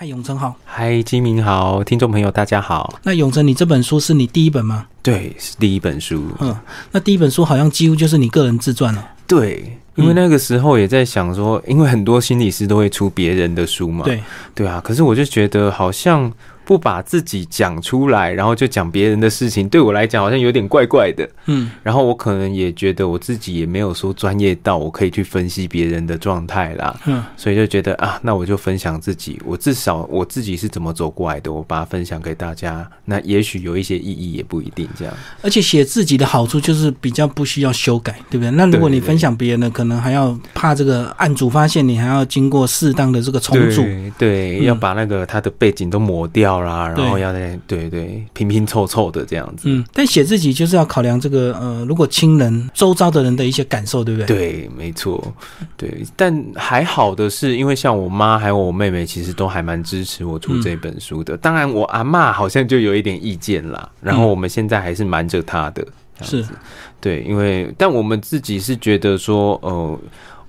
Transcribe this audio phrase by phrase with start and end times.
[0.00, 0.56] 嗨，永成好。
[0.64, 2.98] 嗨，金明好，听众朋友大家好。
[3.02, 4.86] 那永成，你这本书是你第一本吗？
[5.02, 6.24] 对，是第一本书。
[6.38, 6.56] 嗯，
[6.90, 9.06] 那第一本书好像几乎就是你个人自传了。
[9.26, 14.02] 对，因为那个时候也在想说，因为很多心理师都会出别人的书嘛。
[14.06, 14.22] 对，
[14.54, 14.80] 对啊。
[14.82, 16.32] 可是我就觉得好像。
[16.70, 21.28] 不把自己讲出来，然后就讲别人的事情，对我来讲好像有点怪怪的。
[21.46, 26.96] 嗯，然后我可能也觉得我自己也没有说专业到我可以去分析别人的状态啦。
[27.06, 32.88] 嗯，所以就觉得啊，那我就分享自己，我至少我自己是怎么走过来的，我把它分享给大家。
[33.04, 35.12] 那也许有一些意义，也不一定这样。
[35.42, 38.50] 而且写自己的好处就是比较不需要修改，对不对？
[38.52, 43.84] 那如果你分享别人的，可能还要怕这个案主发现，你还要经过适当的这个重组，
[44.16, 46.59] 对，要把那个他的背景都抹掉。
[46.62, 54.26] 啦，然后要在对对拼拼凑凑的这样子，嗯，但写自己就是要考量这个呃，如果亲人周遭的人的一些感受，对不对？
[54.26, 55.32] 对，没错，
[55.76, 56.04] 对。
[56.16, 61.36] 但还好的是，因为像我妈还有我妹妹，其实都还蛮支持我出这本书的。
[61.36, 63.88] 当然，我阿妈好像就有一点意见啦。
[64.00, 65.86] 然后我们现在还是瞒着她的，
[66.22, 66.44] 是，
[67.00, 69.98] 对，因为但我们自己是觉得说，呃。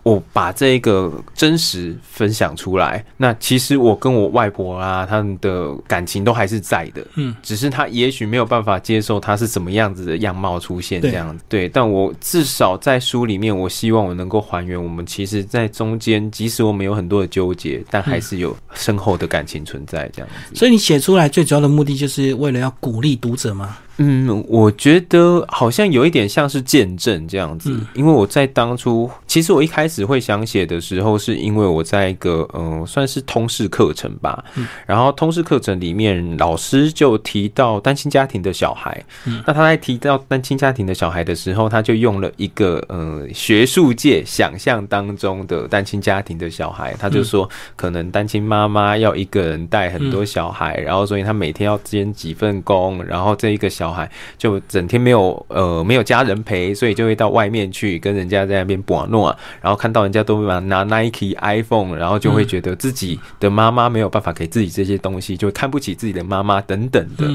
[0.04, 20.56] 我把这个真实分享出来，那其实我跟我外婆啊，他们的感情都还是在的，嗯，只是他也许没有办法接受他是什么样子的样貌出现这样子，对，但我至少在书里面，我希望我能够还原我们其实，在中间，即使我们有很多的纠结，但还是有深厚的感情存在这样子。
[20.56, 23.78] 所以你写出来最主要的目的，就是为了要鼓励读者吗？
[24.04, 34.44] 嗯，我觉得好像有一点像是见证这样子，因为我在当初，其实我一开始会想写的时候，是因为我在一个嗯，算是通识课程吧，
[34.88, 39.06] 然后通识课程里面老师就提到单亲家庭的小孩，
[39.46, 53.91] 那他在提到单亲家庭的小孩的时候，他就用了一个嗯，学术界想象当中的单亲家庭的小孩，他就说可能单亲妈妈要一个人带很多小孩，然后所以他每天要兼几份工，然后这一个小。
[53.92, 67.28] 孩就整天没有呃没有家人陪，所以就会到外面去跟人家在那边玩弄啊，然后看到人家都拿拿 Nike iPhone，然后就会觉得自己的妈妈没有办法给自己这些东西，就看不起自己的妈妈等等的。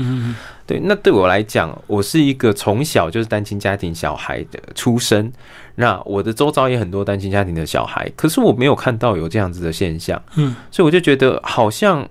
[0.67, 5.33] 对，那对我来讲，我是一个从小就是单亲家庭小孩的出身，
[5.77, 10.21] 那我的周遭也很多单亲家庭的小孩，可是我没有看到有这样子的现象。
[10.35, 12.07] 嗯，所以我就觉得好像。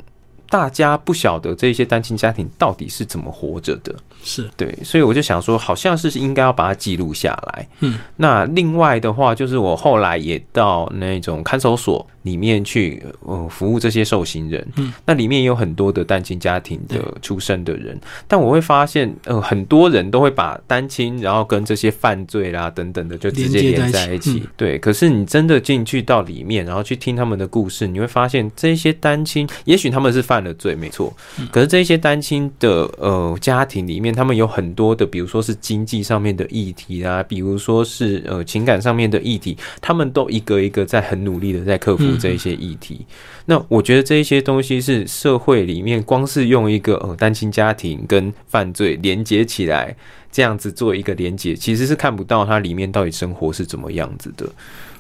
[0.48, 3.94] 大家不晓得这些单亲家庭到底是怎么活着的，
[4.26, 7.68] 是对，所以我就想说，好像是应该要把它记录下来。
[7.82, 12.06] 嗯，那另外的话，就是我后来也到那种看守所。
[12.26, 17.96] 里面去呃服务这些受刑人，嗯，那里面也有很多的单亲家庭的出生的人，
[18.28, 24.80] 但我会发现呃很多人都会把单亲然后跟这些犯罪啦等等的就直接连在一起，对。
[24.80, 31.16] 可是你真的进去到里面，然后去听他们的故事，你会发现这些单亲，也许他们是犯了罪，没错，
[31.52, 42.15] 可是这些单亲的呃家庭里面，他们有很多的，比如说是经济上面的议题啊，比如说是呃情感上面的议题，他们都一个一个在很努力的在克服。
[42.18, 43.06] 这一些议题，
[43.46, 49.96] 那我觉得这一些东西是社会里面光是用一个呃单亲家庭跟犯罪连接起来，
[50.32, 54.48] 这样子做一个连接，其实是看不到它里面到底生活是怎么样子的。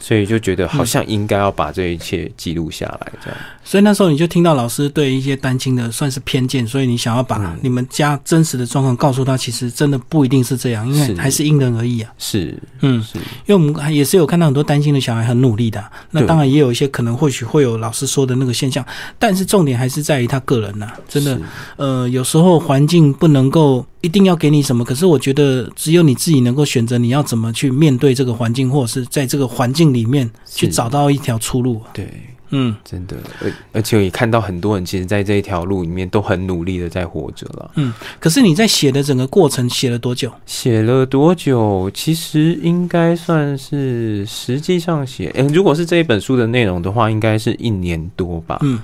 [0.06, 3.40] 所以就觉得好像应该要把这一切记录下来，这样。
[3.64, 12.14] 所以那时候你就听到老师对一些单亲的算是偏见，所以你想要把你们家真实的状况告诉他，其实真的不一定是这样，因为还是因人而异啊。
[12.20, 13.18] 是，嗯，是。
[13.48, 18.86] 因为我们也是有看到很多单亲的小孩很努力的，那当然也有一些可能或许会有老师说的那个现象，
[19.18, 21.42] 但是重点还是在于他个人呐，真的。
[21.78, 29.86] 呃，有时候环境不能够一定要给你什么，可是我觉得只有你自己能够选择你要怎么去面对这个环境，或者是在这个环境。
[29.96, 31.80] 里面去找到一条出路。
[31.94, 32.10] 对，
[32.50, 37.72] 嗯，真的，而而且也看到很多人其实，在这一条路里面都很努力的在活着了。
[37.76, 40.32] 嗯，可是你在写的整个过程写了多久？
[40.46, 41.90] 写了多久？
[41.94, 48.60] 其实应该算是实际上写，嗯，如果是这一本书的内容的话，应该是一年多吧。
[48.62, 48.80] 嗯，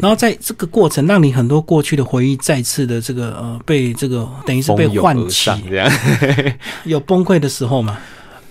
[0.00, 5.90] 然后在这个过程，让你很多过去的回忆再次的这个呃，被这个等于是被唤起，这样
[6.84, 7.98] 有崩溃的时候吗？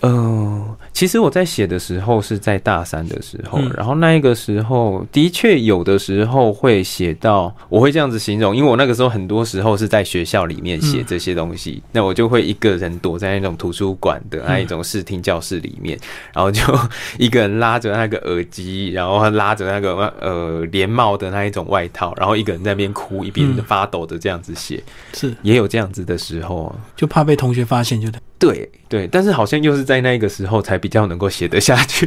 [0.02, 15.98] 嗯，其实我在写的时候是在大三的时候，然后那一个时候的确有的时候会写到，我会这样子形容，因为我那个时候很多时候是在学校里面写这些东西，那我就会一个人躲在那种图书馆的那一种视听教室里面，
[16.34, 16.62] 然后就
[17.18, 24.84] 一个人拉着那个耳机，然后拉着那个呃连帽的那一种外套，然后一个人在那边哭，一边发抖的这样子写，
[25.14, 25.34] 是。
[25.42, 28.20] 也有这样子的时候，就怕被同学发现，就得。
[28.38, 32.06] 对对，但是好像又是在那个时候才比较能够写得下去。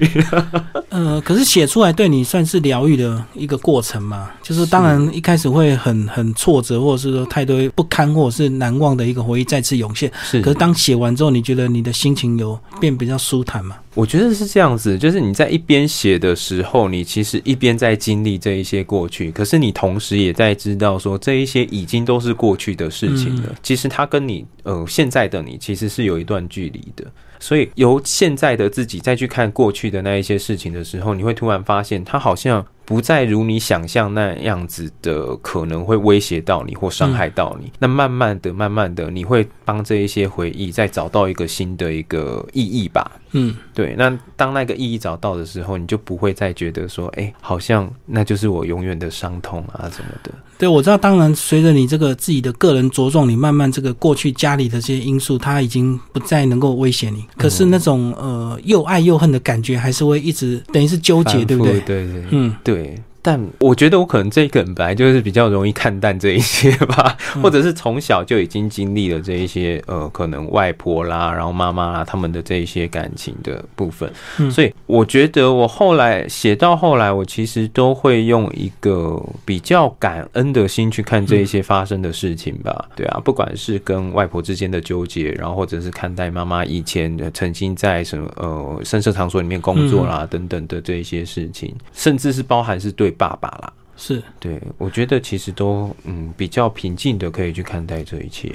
[0.90, 4.30] 呃，可是写出来对你算是疗愈的一个过程嘛？
[4.42, 10.10] 就是当然一开始会很很挫折，或者是说太多不堪或者是难忘的一个回忆再次涌现。
[10.22, 13.76] 是，可是当写完之后，你觉得你的心情有变比较舒坦吗？
[13.98, 23.52] 我觉得是这样子，就是你在一边写的时候，你其实一边在经历这一些过去，可是你同时也在知道说这一些已经都是过去的事情了。
[23.60, 27.04] 其实它跟你呃现在的你其实是有一段距离的。
[27.40, 37.70] 所以由现在的自己再去看过去的那一些事情的时候，你会突然发现，它好像不再如你想象那样子的可能会威胁到你或伤害到你。
[37.78, 43.20] 那慢慢的、慢慢的，你会帮这一些回忆再找到一个新的一个意义吧。
[43.32, 43.94] 嗯，对。
[43.98, 50.32] 那当那个意义找到的时候，你就不会再觉得说，哎，好像那就是我永远的伤痛啊什么的。
[50.58, 50.98] 对，我知道。
[50.98, 57.24] 当然，随着你这个自己的个人着重，你慢慢这个过去家里的这些因素，它已经不再能够威胁你。
[57.36, 61.80] 可是那种呃又爱又恨的感觉，还是会一直等于是纠结，对不对？
[61.80, 63.00] 对对，嗯，对。
[63.20, 74.10] 但我觉得我可能这个人本来就是比较容易看淡这一些吧，或者是从小就已经经历了这一些呃，可能外婆啦，然后妈妈啦他们的这一些感情的部分，
[74.50, 82.88] 所以我觉得我后来写到后来，我其实都会用一个比较感恩的心去看这一些发生的事情吧。
[82.94, 93.07] 对啊，不管是跟外婆之间的纠结，然后或者是看待妈妈以前曾经在什么呃深色场所里面工作啦等等的这一些事情，甚至是包含是对。
[93.10, 98.54] 爸爸啦，是对，我觉得其实都嗯比较平静的可以去看待这一切。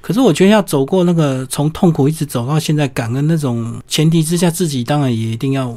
[0.00, 5.76] 可是我觉得要走过那个从痛苦一直走到现在感恩那种前提之下，自己当然也一定要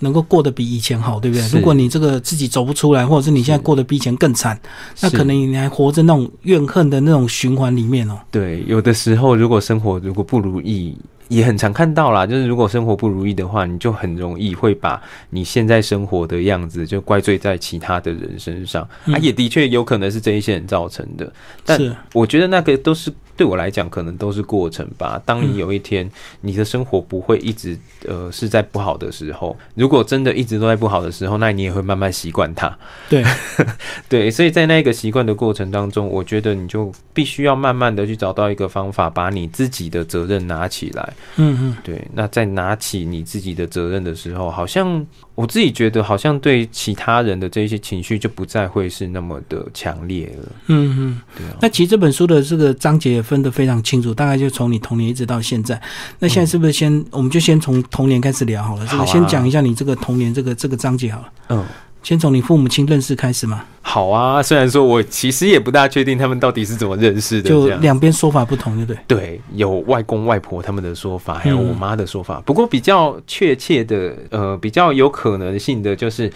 [0.00, 1.48] 能够过得比以前好，对不对？
[1.48, 4.58] 如果你这个自己走不出来，或者是你现在过得比以前更惨，
[5.00, 8.18] 那可能你还活在那种怨恨的那种循环里面哦。
[8.30, 10.96] 对，有的时候如果生活如果不如意。
[11.28, 21.32] 也很常看到啦，就是如果生活不如意的话，你就很容易会把你现在生活的样子就怪罪在其他的人身上，啊，也的确有可能是这一些人造成的，
[21.64, 23.12] 但我觉得那个都是。
[23.38, 25.22] 对我来讲，可能都是过程吧。
[25.24, 32.76] 当你有一天你的生活不会一直呃是在不好的时候，如果真的一直都在不好的时候，那你也会慢慢习惯它。
[33.08, 33.24] 对
[34.10, 41.14] 对，所以在那个习惯的过程当中，我觉得你就必须要慢慢的去找到一个方法，把你自己的责任拿起来。
[41.36, 42.04] 嗯嗯，对。
[42.12, 45.06] 那在拿起你自己的责任的时候，好像。
[45.38, 50.48] 我自己觉得，好像对其他人的这些情绪就不再会是那么的强烈了。
[50.66, 51.56] 嗯嗯，对啊。
[51.60, 55.80] 那其实这本书的这个章节也分得非常清楚，大概就从你童年一直到现在。
[56.18, 58.86] 那现在是不是先，我们就先从童年开始聊好了？
[58.90, 61.32] 这个先讲一下你这个童年这个这个章节好了。
[61.50, 61.64] 嗯。
[62.02, 63.64] 先从你父母亲认识开始吗？
[63.82, 69.00] 好啊，虽然说我其实也不大确定他们到底是怎么认识的，就两边说法不同，对不对？
[69.06, 72.40] 对，有外公外婆他们的说法，还有我妈的说法。
[72.44, 76.30] 不过比较确切的，呃，比较有可能性的就是，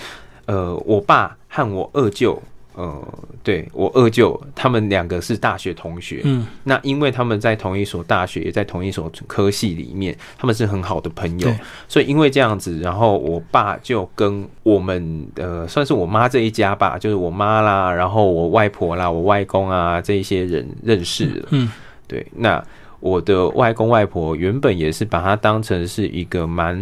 [0.47, 2.43] 呃，我爸和我二舅。
[2.75, 3.07] 呃，
[3.43, 11.55] 对我二舅他们两个是大学同学，嗯，那因为他们在同一所大学，也在同一所科系里面，他们是很好的朋友，
[11.87, 21.71] 所以因为这样子，然后我爸就跟我们呃，算是我妈这一家吧，就是我妈啦，然后我外婆啦，我外公啊这一些人认识了，嗯，
[22.09, 22.65] 对，那
[23.01, 26.75] 我的外公外婆原本也是把他当成是一个蛮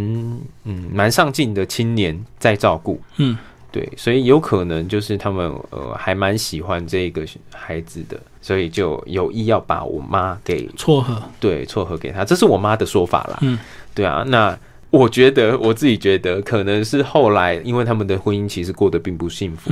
[0.65, 3.37] 嗯蛮上进的青年在照顾，嗯。
[3.73, 7.25] 对，所以有可能就是他们呃还蛮喜欢这个
[7.55, 13.39] 孩子的，所以就有意要把我妈给撮合，对，撮合给他，这是我妈的说法啦。
[13.43, 13.57] 嗯，
[13.95, 14.59] 对啊，那
[14.91, 19.71] 我觉得我自己觉得可能是后来，因为他们的婚姻其实过得并不幸福，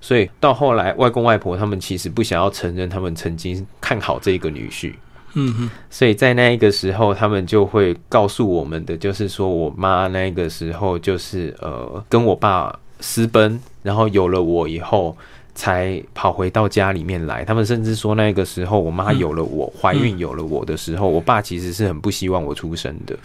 [0.00, 4.92] 所以到后来外公外婆他们其实不想要承认他们曾经看好这个女婿。
[5.34, 12.76] 嗯哼，所以在那一个时候，他们就会告诉我们的，就是说我妈那个时候就是呃跟我爸。
[13.00, 15.16] 私奔，然后有了我以后，
[15.54, 17.44] 才跑回到家里面来。
[17.44, 23.16] 他们甚至说，那个时候我妈有了我，怀孕有了我的时候，我爸其实是很不希望我出生的。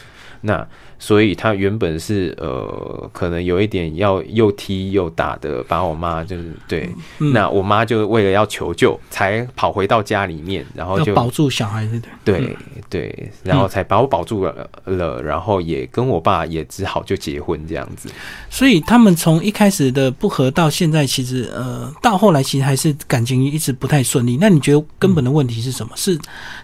[0.42, 0.68] 那。
[1.04, 12.56] 所以他原本是呃，可能有一点要又踢又打的，把我妈就是对，那我妈就为了要求救，才跑回到家里面，然后就保住小孩子，对
[12.88, 18.08] 对，然后才把我保住了了，然后也跟我爸也只好就结婚这样子。
[18.52, 24.38] 所以他们从一开始的不和到现在，其实呃，到后来其实还是感情一直不太顺利。
[24.40, 25.94] 那你觉得根本的问题是什么？
[25.96, 26.16] 是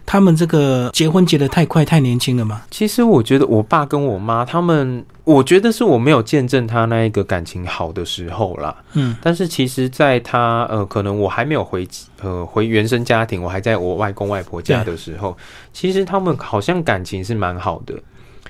[0.05, 2.61] 他们这个结婚结的太快、太年轻了吗？
[2.69, 8.75] 其实我觉得我爸跟我妈他们，我觉得是我没有见证他那一个感情好的时候啦。
[8.93, 11.87] 嗯，但是其实，在他呃，可能我还没有回
[12.21, 15.37] 呃回原生家庭，我还在我外公外婆家的时候，
[15.71, 17.93] 其实他们好像感情是蛮好的。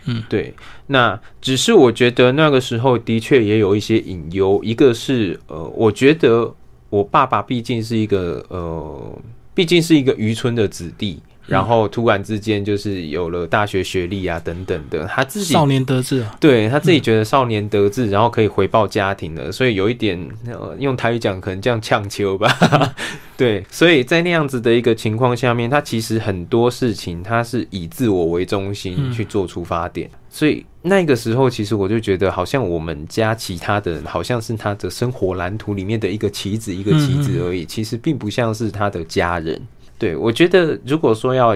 [0.05, 0.53] 嗯，对，
[0.85, 6.53] 那只是我觉得那个时候的确也有一些隐忧，一个是呃，我觉得
[6.89, 9.19] 我爸爸毕竟是一个呃，
[9.53, 11.21] 毕竟是一个渔村的子弟。
[11.47, 22.53] 然后突然之间就是有了大学学历啊等等的，他自己少年得志啊，对他自己觉得少年得志，然后可以回报家庭了，所以有一点呃用台语讲可能这样呛秋吧，
[23.37, 39.61] 对，所以在那样子的一个情况下面，他其实很多事情他是以自我为中心去做出发点，所以那个时候其实我就觉得好像我们家其他的人好像是他的生活蓝图里面的一个棋子一个棋子而已，其实并不像是他的家人。
[39.99, 41.55] 对，我觉得如果说要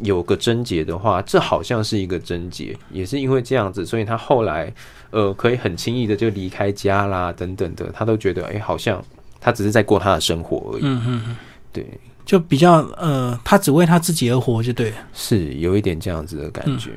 [0.00, 4.72] 有个症结的话，这好像是一个症结，也是因为这样子，所以他后来
[5.10, 9.04] 呃可以很轻易的就离开家啦，等等的，他都觉得哎，好像
[9.38, 10.82] 他只是在过他的生活而已。
[10.84, 11.36] 嗯嗯嗯，
[11.70, 11.86] 对，
[12.24, 16.92] 就比较呃，他只为他自己而活，就对了，是有一点这样子的感觉。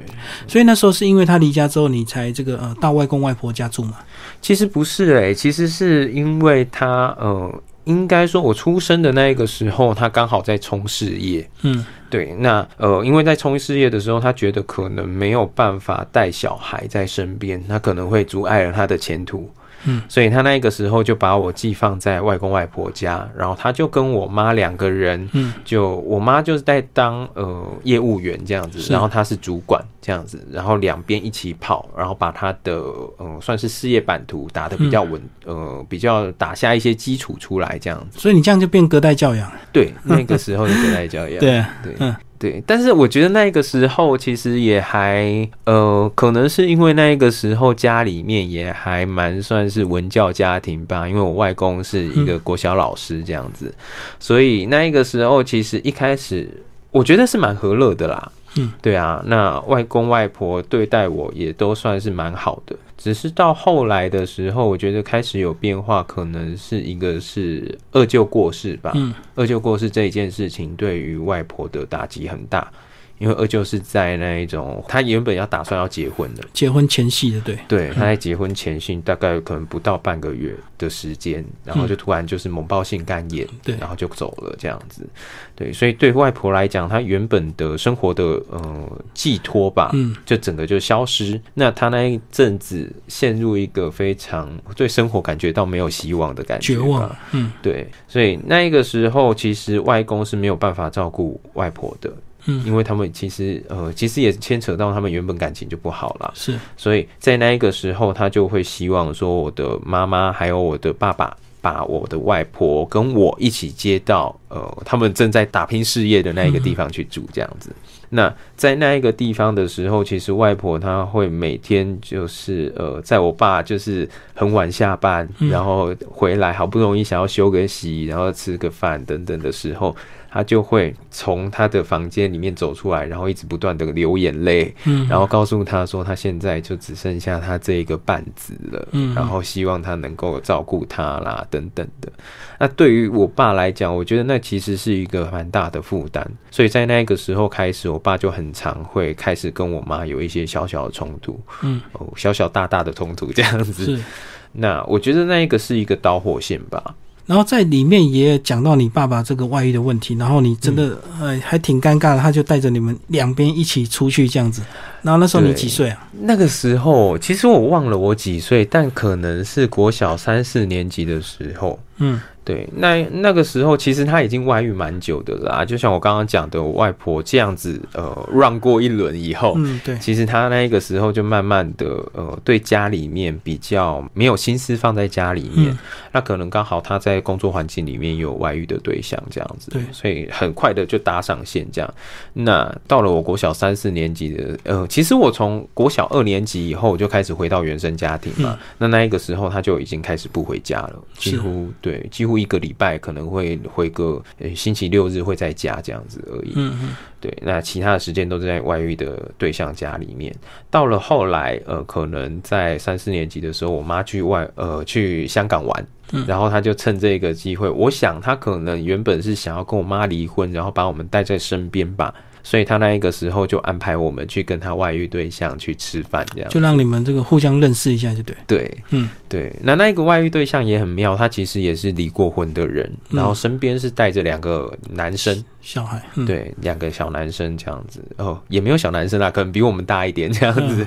[0.48, 3.96] 所以那时候是因为他离家之后，你才这个呃到外公外婆家住嘛？
[4.42, 7.54] 其实不是哎，其实是因为他呃。
[7.86, 11.50] 应该说，我出生的那一个时候，他刚好在冲事业。
[11.64, 19.50] 嗯，对，那呃，因为在冲事业的时候，他觉得可能没有办法带小孩在身边，他可能会阻碍了他的前途。
[19.86, 32.74] 嗯，所以他那个时候就把我寄放在外公外婆家，然后他就跟我妈两个人，嗯，就我妈就是在当呃业务员这样子，然后他是主管这样子，然后两边一起跑，然后把他的
[33.18, 38.20] 呃算是事业版图打得比较稳，呃比较打下一些基础出来这样子。
[38.20, 42.16] 所以你这样就变隔代教养了，对，那个时候的隔代教养， 对对，嗯。
[42.38, 53.74] 对，但是我觉得那个时候其实也还呃，可能是因为那个时候家里面也还蛮算是文教家庭吧，因为我外公是一个国小老师这样子，
[54.20, 56.50] 所以那个时候其实一开始
[56.96, 58.32] 我觉得是蛮和乐的啦。
[58.56, 62.74] 嗯，对啊，那外公外婆对待我也都算是蛮好的。
[62.98, 68.94] 只是到后来的时候，我觉得开始有变化，可能是一个是二舅过世吧。
[68.96, 72.72] 嗯，二舅过世这一件事情对于外婆的打击很大。
[73.18, 85.08] 因为二舅是在那一种，他原本要打算要结婚的，结婚前夕的，对，对，他在结婚前夕大概可能不到半个月的时间，然后就突然就是猛爆性肝炎，对，然后就走了这样子，
[85.56, 102.12] 对，所以对外婆来讲，她原本的生活的呃寄托吧，嗯，就整个就消失，那她那一阵子陷入一个非常对生活感觉到没有希望的感觉，绝望，嗯，对，所以那一个时候，其实外公是没有办法照顾外婆的。
[102.46, 117.72] 嗯，因为他们其实呃，其实也牵扯到他们原本感情就不好了，是，所以在那一个时候，他就会希望说，我的妈妈还有我的爸爸，把我的外婆跟我一起接到呃，他们正在打拼事业的那一个地方去住，这样子。
[118.10, 129.96] 那在那一个地方的时候，其实外婆她会每天就是呃，在我爸就是很晚下班，然后回来好不容易想要休个息，然后吃个饭等等的时候。
[130.36, 142.12] 他就会从他的房间里面走出来，然后一直不断的流眼泪，嗯，然后告诉他说，他现在就只剩下他这一个半子了，嗯，然后希望他能够照顾他啦，等等的。
[142.60, 153.86] 那对于我爸来讲，我觉得那其实是一个蛮大的负担，所以在那个时候开始，我爸就很常会开始跟我妈有一些小小的冲突，嗯，哦，小小大大的冲突这样子。
[153.86, 154.04] 是，
[154.52, 156.94] 那我觉得那一个是一个导火线吧。
[157.26, 164.62] 然后在里面也讲到你爸爸这个外遇的问题，然后你真的呃还挺尴尬的，他就带着你们两边一起出去这样子。
[165.02, 166.08] 然后那时候你几岁啊？
[166.22, 171.80] 那个时候其实我忘了我几岁，但可能是国小三四年级的时候。
[171.98, 172.20] 嗯。
[172.46, 185.76] 对，那那个时候其实他已经外遇蛮久的啦，就像我刚刚讲的，我外婆这样子呃让过一轮以后，嗯，对，其实他那个时候就慢慢的呃对家里面比较没有心思放在家里面，
[186.12, 191.94] 那可能刚好他在工作环境里面有外遇的对象这样子，对，所以很快的就搭上线这样。
[192.34, 202.35] 那到了我国小三四年级的呃，其实我从国小二年级以后就开始回到原生家庭嘛，那那一个时候他就已经开始不回家了，几乎对几乎。
[202.36, 206.52] 乎一个礼拜可能会回个呃星期六日会在家这样子而已。
[206.56, 210.36] 嗯嗯，对，那其他的时间都是在外遇的对象家里面。
[210.70, 215.88] 到了后来，呃，可能在三四年级的时候，我妈去外呃去香港玩，
[216.28, 222.14] 然后他就趁这个机会，我想他可能原本是想要跟我妈离婚，然后把我们带在身边吧。
[222.46, 228.36] 所以他那一个时候就安排我们去跟他外遇对象去吃饭，这样就让你们这个互相认识一下，就对。
[228.46, 229.52] 对，嗯，对。
[229.64, 238.00] 那那一个外遇对象也很妙，他其实也是离过婚的人，然后身边是带着两个男生小孩，对，两个小男生这样子。
[238.18, 240.86] 哦，也没有小男生啦，可能比我们大一点这样子。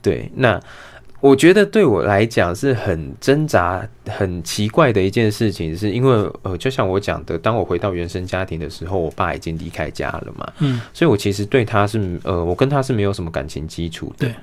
[0.00, 0.58] 对，那。
[1.24, 14.26] 我觉得对我来讲是很挣扎、很奇怪的一件事情，是因为呃，就像我讲的，当我回到原生家庭的时候，我爸已经离开家了嘛，嗯，所以我其实对他是呃，我跟他是没有什么感情基础的。
[14.26, 14.34] 对。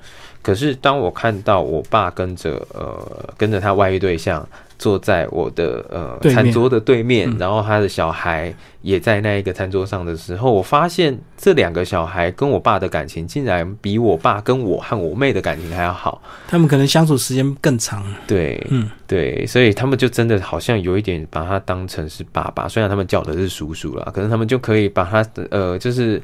[0.42, 4.44] 可是当我看到我爸跟着呃跟着他外遇对象
[4.76, 8.52] 坐在我的呃餐桌的对面，然后他的小孩。
[8.82, 16.20] 也在那一个餐桌上的时候，我发现这两个小孩跟我爸的感情竟然比我爸跟我和我妹的感情还要好。
[16.48, 18.04] 他们可能相处时间更长。
[18.26, 26.20] 对，嗯，对，所以他们就真的好像有一点把他当成是爸爸，虽然他们叫的是叔叔啦，可能他们就可以把他呃，就是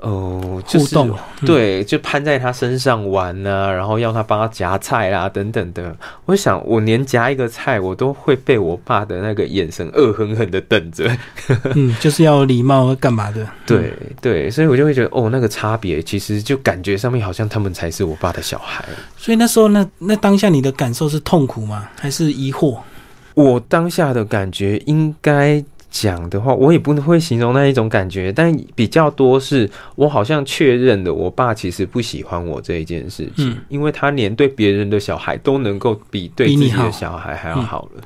[0.00, 5.96] 呃，互动，对，就攀在他身上玩啊，然后要他帮他夹菜啦等等的。
[6.26, 11.08] 我想，我连夹一个菜，我都会被我爸的那个眼神恶狠狠的瞪着。
[11.76, 11.94] 嗯。
[12.00, 13.46] 就是要礼貌干嘛的？
[13.66, 18.84] 对对，所以我就会觉得哦，那个差别其实就感觉上面好像他们才是我爸的小孩。
[19.16, 21.88] 所以那时候，那那当下你的感受是痛苦吗？
[22.00, 22.78] 还是疑惑？
[23.34, 38.02] 我当下的感觉应该讲的话，我也不会形容那一种感觉，但比较多是我好像确认了我爸其实不喜欢我这一件事情，因为他连对别人的小孩都能够比对自己的小孩还要好了。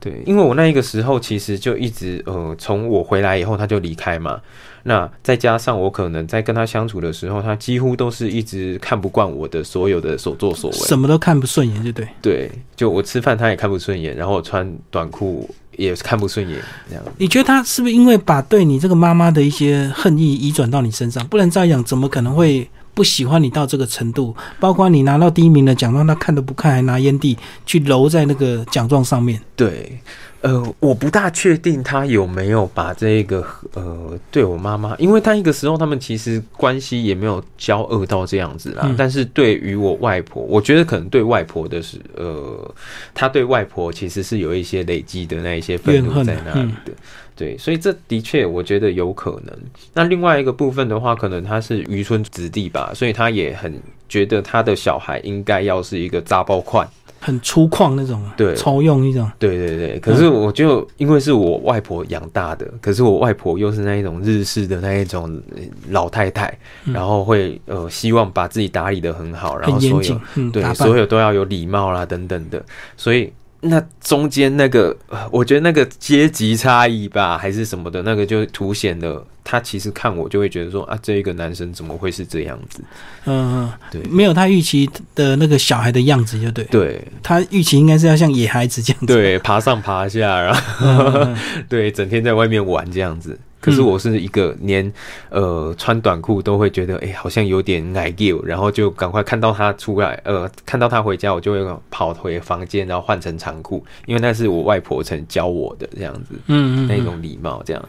[0.00, 4.40] 对，因为我那一个时候其实就一直呃，从我回来以后他就离开嘛，
[4.84, 12.08] 那再加上我可能在跟他相处的时候，他几乎都是一直看不惯我的所有的所作所为，什么都看不顺眼，就对。
[12.22, 17.04] 对，就我吃饭他也看不顺眼，然后我穿短裤也看不顺眼，这样。
[17.18, 21.26] 你觉得他是不是因为把对你这个妈妈的一些恨意移转到你身上？
[21.26, 22.68] 不然这样怎么可能会？
[23.00, 29.40] 不喜欢你到这个程度，包括你拿到第一名的奖状，他看都不看，还拿烟蒂去揉在那个奖状上面。
[29.56, 29.98] 对，
[30.42, 33.42] 呃，我不大确定他有没有把这个
[33.72, 38.94] 呃对我妈妈，因为他一个时候他们其实关系也没有交恶到这样子啦。
[38.98, 42.74] 但是对于我外婆，我觉得可能对外婆的是呃，
[43.14, 46.92] 他对外婆其实是有一些累积的那一些愤怒在那里的。
[47.40, 49.58] 对，所以这的确我觉得有可能。
[49.94, 56.86] 那另外一个部分的话，可能他是渔村子弟吧，所以他也很觉得他的小孩应该要是一个扎包块，
[57.18, 59.26] 很粗犷那种，对，超用一种。
[59.38, 59.98] 对对对。
[60.00, 65.40] 可是我就因为是我外婆养大的，可是我外婆又是那一种日式的那一种
[65.88, 66.54] 老太太，
[66.92, 72.62] 然后会呃希望把自己打理的很好，然后所有对所有都要有礼貌啦等等的，
[72.98, 73.32] 所以。
[73.62, 74.96] 那中间那个，
[75.30, 82.80] 我觉得那个阶级差异吧，还是什么的，那个就凸显了他其实看我就会觉得说啊，这一个男生怎么会是这样子？
[83.26, 86.64] 嗯，对，没有他预期的那个小孩的样子，就对。
[86.64, 91.28] 对，他预期应该是要像野孩子这样子，对，爬上爬下，然后
[91.68, 93.38] 对，整天在外面玩这样子。
[93.60, 94.90] 可是我是一个连
[95.28, 107.88] 呃穿短裤都会觉得哎好像有点矮 u 然后就赶快看到他出来呃看到他回家我就会跑回房间然后换成长裤，因为那是我外婆曾教我的这样子，嗯嗯，那种礼貌这样，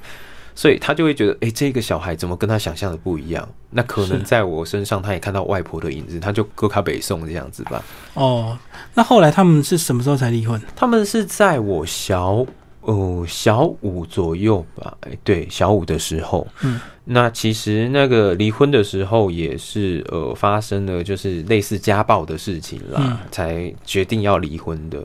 [0.53, 3.47] 所以他就会觉得哎这个小孩怎么跟他想象的不一样？
[3.69, 7.81] 那可能在我身上他也看到外婆的影子，他就割卡北宋这样子吧。
[8.15, 8.57] 哦，
[8.93, 10.61] 那后来他们是什么时候才离婚？
[10.75, 12.45] 他们是在我小。
[12.81, 25.03] 哦，小五左右吧，哎，对，小五的时候，嗯，那其实那个离婚的时候也是呃发生了，就是类似家暴的事情啦，才决定要离婚的。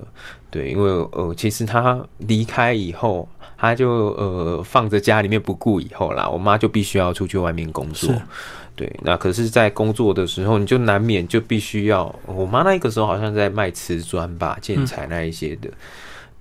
[0.51, 8.11] 对，因为呃，其实他离开以后，他就呃放着家里面不顾以后啦，我妈就必须要出去外面工作。
[8.75, 15.71] 对，那可是，在工作的时候，你就难免就必须要，我妈那个时候好像在卖瓷砖吧、建材那一些的。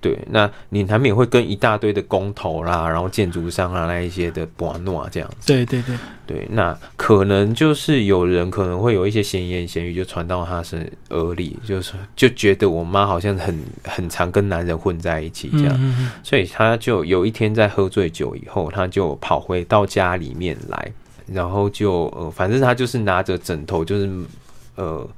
[0.06, 5.48] 对，那你难免会跟一大堆的工头啦，然后建筑商啊那一些的博诺啊这样子。
[5.48, 20.91] 对对对对，那可能就是有人可能会有一些闲言闲语就传到他是耳里，就是就觉得我妈好像很很常跟男人混在一起这样，所以他就有一天在喝醉酒以后，他就跑回到家里面来，
[21.26, 24.08] 然后就呃，反正他就是拿着枕头，就是
[24.76, 25.10] 呃，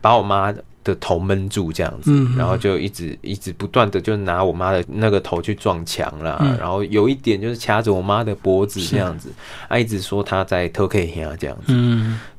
[0.00, 0.54] 把我妈。
[0.88, 9.28] 的头闷住这样子，然后就一直一直不断的就拿我妈的那个头去撞墙啦，然后有一点就是掐着我妈的脖子这样子，
[9.68, 11.74] 啊，一直说她在偷 K 啊这样子。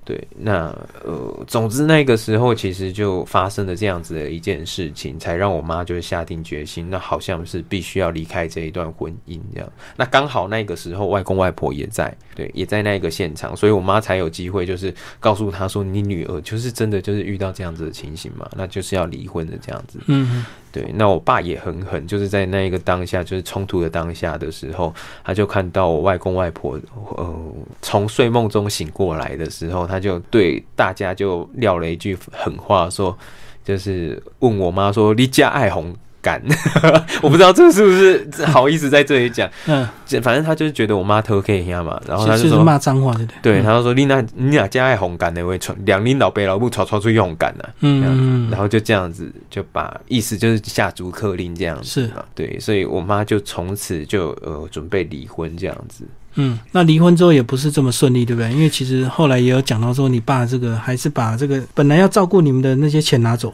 [0.06, 9.72] 对，那呃，总之那个时候其实就发生了这样子的一件事情，才让我妈就是下定决心，那好像是必须要离开这一段婚姻这样。
[9.96, 20.45] 那刚好那个时候外公外婆也在，对，也在那个现场，所以我妈才有机会就是告诉她说：“你女儿就是真的就是遇到这样子的情形嘛，那就是要离婚的这样子。”嗯。
[20.71, 26.80] 对，那我爸也很狠，就是在那一个当下，就是冲突的当下的时候，他就看到我外公外婆，
[27.17, 27.36] 呃，
[27.82, 33.17] 从睡梦中醒过来的时候，他就对大家就撂了一句狠话，说，
[33.63, 36.41] 就是问我妈说：“你家爱红。”敢，
[37.21, 39.49] 我不知道这是不是好意思在这里讲。
[39.67, 39.88] 嗯，
[40.21, 43.53] 反正他就是觉得我妈偷 K 呀嘛，然后他就说骂脏话，对不对？
[43.55, 47.69] 对，他就说你那你俩家爱红干的会传两拎老辈老不吵吵出红干的。
[47.82, 51.84] 嗯，然后就这样子就把意思就是下逐客令这样子。
[51.84, 56.03] 是对，所以我妈就从此就呃准备离婚这样子。
[56.36, 58.51] 嗯，那离婚之后也不是这么顺利，对不对？
[58.51, 63.53] 因为其实后来也有讲到说，你爸这个还是把这个本来要照顾你们的那些钱拿走。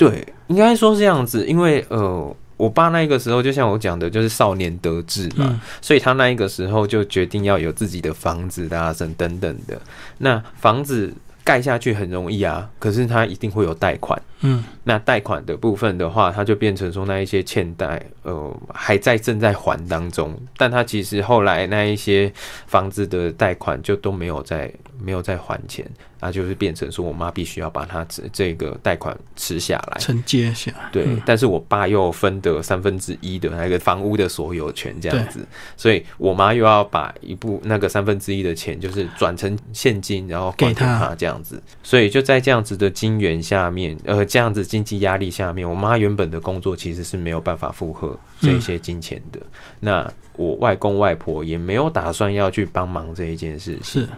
[0.00, 9.78] 对，应该说是这样子，因为呃，我爸那个时候就像我讲的，就是少年得志嘛，所以他那一个时候就决定要有自己的房子、大声等等的。
[10.16, 11.12] 那房子
[11.44, 14.18] 盖下去很容易啊，可是他一定会有贷款。
[14.40, 22.32] 嗯，那贷款的部分的话，他就变成说那一些欠贷，呃，还在正在还当中，但他其实后来那一些
[22.66, 25.84] 房子的贷款就都没有在没有再还钱。
[26.22, 30.70] 那就是变成说，我妈必须要把它这这个贷款吃下来，承接下。
[30.92, 35.40] 对，但是我爸又分得三分之一的那个房屋的所有权，这样子，
[35.78, 41.58] 所以我妈又要把一部那个三分之一的钱，就是转成现金，然后给他这样子。
[41.82, 49.40] 所以就在这样子的金源下面，呃，这样子经济压力下面，我妈原本的工作其实是没有办法负荷这些金钱的。
[49.80, 54.02] 那我外公外婆也没有打算要去帮忙这一件事情。
[54.02, 54.08] 是。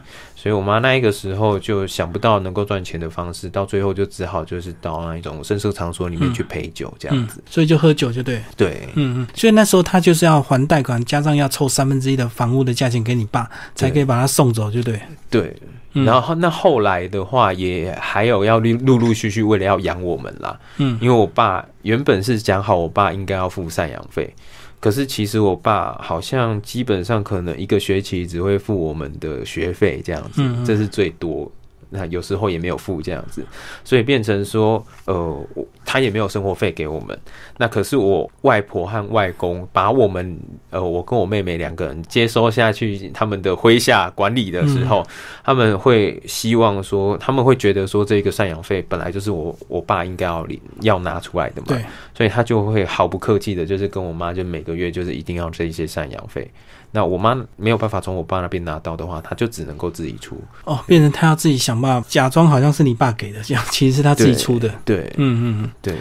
[0.43, 7.41] 所以，我妈那一个时候就想不到能够赚钱的方式，到最后就只好就是到那一种声色场所里面去陪酒这样子。
[7.49, 8.43] 所以就喝酒就对。
[8.57, 9.27] 对，嗯嗯。
[9.37, 15.01] 所以那时候他就是要还贷款，加上要凑三分之一的房屋的价钱给你爸，才可以把他送走，就对。
[15.31, 15.55] 对。
[15.93, 20.59] 然后那后来的话，也还有要陆陆陆续续为了要养我们啦。
[20.79, 20.99] 嗯。
[21.01, 24.35] 因为我爸原本是讲好，我爸应该要付赡养费。
[24.83, 31.51] 可是其实我爸好像基本上可能一个学期只会付我们的学费这样子，这是最多。
[31.93, 33.45] 那有时候也没有付这样子，
[33.85, 35.47] 所以变成说，呃，
[35.85, 37.17] 他也没有生活费给我们。
[37.59, 40.39] 那可是我外婆和外公把我们，
[40.71, 45.07] 呃，我跟我妹妹两个人接收下去他们的麾下管理的时候，
[45.45, 56.51] 他们会希望说，他们会觉得说，这个赡养费本来就是我我爸应该要领要拿出来的嘛，对，所以他就会毫不客气的，就是跟我妈就每个月就是一定要这一些赡养费。
[56.95, 60.41] 那我妈没有办法从我爸那边拿到的话，他就只能够自己出。
[60.65, 64.69] 哦，变成他要自己想办法假装好像是你爸给的，这样其实是他自己出的。
[64.85, 65.97] 对，嗯嗯，对。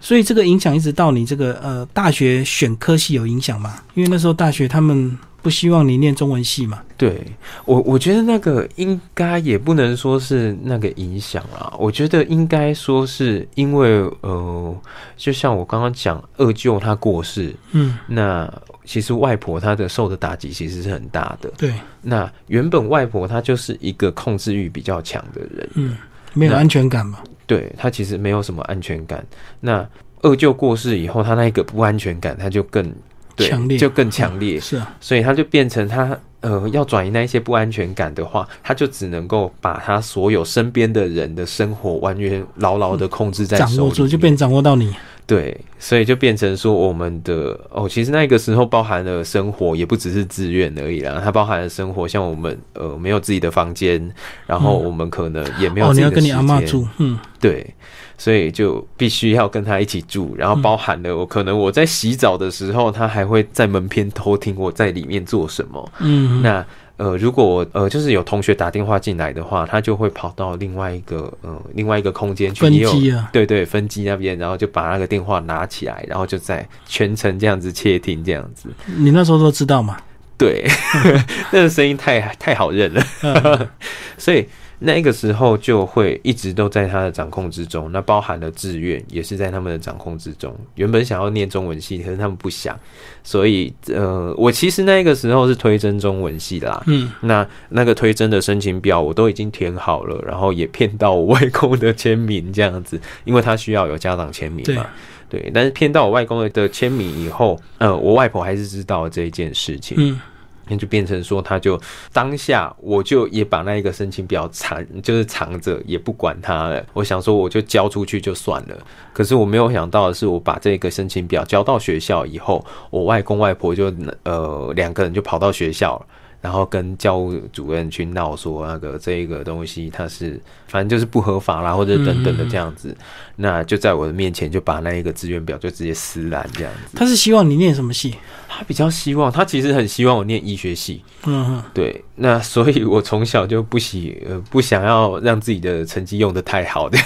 [0.00, 3.82] 所以这个影响一直到你这个呃大学选科系有影响吗？
[3.94, 6.82] 因为那时候大学他们不希望你念中文系嘛。
[6.96, 7.22] 对
[7.64, 11.72] 我，我觉得那个应该也不能说是那个影响啊。
[11.78, 13.88] 我觉得应该说是因为
[14.22, 14.76] 呃，
[15.16, 18.52] 就像我刚刚讲二舅他过世，嗯，那。
[18.84, 21.50] 其实外婆她的受的打击其实是很大的。
[21.58, 25.96] 对，那原本外婆她就是一个控制欲比较强的人，嗯，
[26.34, 27.18] 没有安全感嘛。
[27.48, 29.26] 对她其实没有什么安全感。
[29.58, 29.84] 那
[30.22, 32.88] 二舅过世以后，她那个不安全感，她就更
[33.36, 34.58] 强烈，就更强烈。
[34.60, 44.94] 是啊，所以他就变成他呃要转移那一些不安全感的话，他就只能够把他所有身边的人的生活完全牢牢的控制在手里，就变掌握到你。
[45.26, 51.20] 对，所以就变成说，我们的哦，其实那个时候包含了生活，也不只是自愿而已啦。
[51.22, 54.08] 它包含了生活，像我们呃没有自己的房间，
[54.46, 56.66] 然后我们可能也没有自己的时间。
[56.66, 57.74] 住，嗯，对，
[58.16, 65.92] 所以就必须要跟他一起住，然后包含了我可能我在洗澡的时候，他还会在门边偷听我在里面做什么。
[65.98, 66.64] 嗯，那。
[66.96, 78.70] 呃，如果我呃，就是有同学打电话进来的话，他就会跑到另外一个呃，另外一个空间去分机啊，对对，分机那边，然后就把那个电话拿起来，然后就在全程这样子窃听这样子。
[78.96, 79.98] 你那时候都知道吗？
[80.38, 80.66] 对，
[81.52, 83.70] 那个声音太太好认了，
[84.18, 84.46] 所以
[84.78, 90.54] 那个时候就会一直都在他的掌控之中，那包含了志愿也是在他们的掌控之中。
[90.74, 92.78] 原本想要念中文系，可是他们不想，
[93.24, 104.86] 所以呃，我其实那个时候是推甄中文系啦，嗯，那那个推甄的申请表我都已经填好了，然后也骗到我外公的签名这样子，因为他需要有家长签名嘛，
[105.30, 110.20] 对，但是骗到我外公的签名以后，呃，我外婆还是知道这一件事情，嗯。
[110.68, 111.80] 那就变成说，他就
[112.12, 116.84] 当下我就也把那一个申请表藏，就是藏着，也不管他了。
[116.92, 118.76] 我想说，我就交出去就算了。
[119.12, 123.92] 可是我没有想到的是，我把这个申请表交到学校以后，我外公外婆就
[124.24, 126.06] 呃两个人就跑到学校了。
[126.42, 132.96] 然后跟教务主任去闹说那个这一个东西它是反正就是不合法啦，或者等等的这样子，
[133.34, 136.96] 那就在我的面前就把那一个志愿表就直接撕烂这样子。
[136.96, 138.14] 他是希望你念什么系？
[138.56, 141.02] 他比较希望，他其实很希望我念医学系。
[141.26, 142.02] 嗯，对。
[142.14, 146.98] 那所以我从小就不喜呃不想要让自己的成绩用的太好的，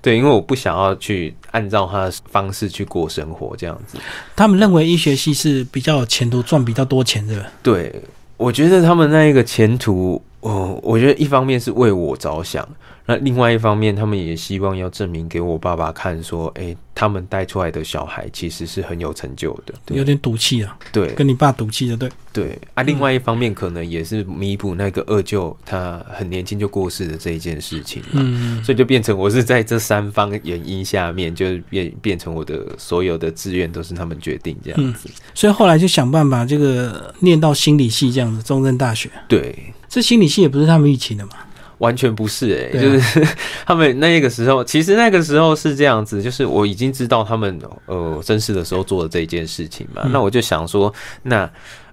[0.00, 3.98] 对，因为我不想要去按照他的方式去过生活这样子。
[4.36, 7.44] 他们认为医学系是比较有前途，赚比较多钱的。
[7.64, 7.92] 对，
[8.36, 12.66] 我觉得他们那一个前途，哦，我觉得一方面是为我着想。
[13.06, 22.58] 那另外一方面，他们也希望要证明给我爸爸看，说，哎，他们带出来的小孩其实是很有成就的，有点赌气啊，对，跟你爸赌气的，对，对。
[22.74, 22.82] 啊。
[22.82, 41.32] 另外一方面，可能也是弥补那个二舅他很年轻就过世的这一件事情，嗯，所以就变成我是在这三方原因下面，就变变成我的所有的志愿都是他们决定这样子，所以后来就想办法这个念到心理系这样子，中正大学，对，这心理系也不是他们预期的嘛。
[41.80, 43.26] 完全不是哎，就是
[43.66, 50.90] 他们那个时候，其实那个时候是这样子，就是我已经知道他们呃真实的时候做的这一件事情嘛，那我就想说，
[51.22, 51.50] 那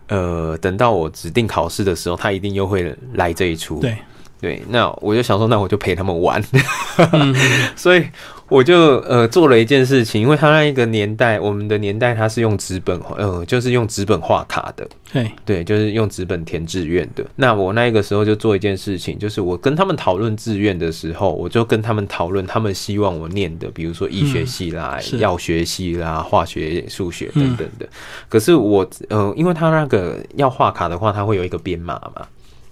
[0.08, 3.98] 呃等到我指定考试的时候，他一定又会来这一出，对。
[4.40, 6.40] 对，那我就想说，那我就陪他们玩，
[7.76, 8.06] 所以。
[8.50, 17.26] 我就呃做了一件事情，因为他那一个年代，我们的年代他是用纸本，呃，就是用纸本画卡的，对对，就是用纸本填志愿的。
[17.36, 27.88] 那我那个时候就做一件事情，就是我跟他们讨论志愿的时候，我就跟他们讨论他们希望我念的，比如说医学系啦、药学系啦、化学、数学等等的。
[28.30, 32.26] 可是我呃，因为他那个要画卡的话，他会有一个编码嘛。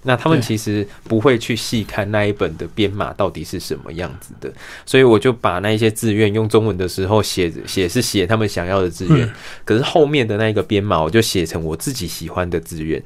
[0.06, 4.50] 那他们其实不会去细看那一本的编码到底是什么样子的，
[4.86, 9.28] 所以我就把那一些志愿用中文的时候写写是写他们想要的志愿，
[9.64, 13.02] 可是后面的那一个编码我就写成我自己喜欢的志愿。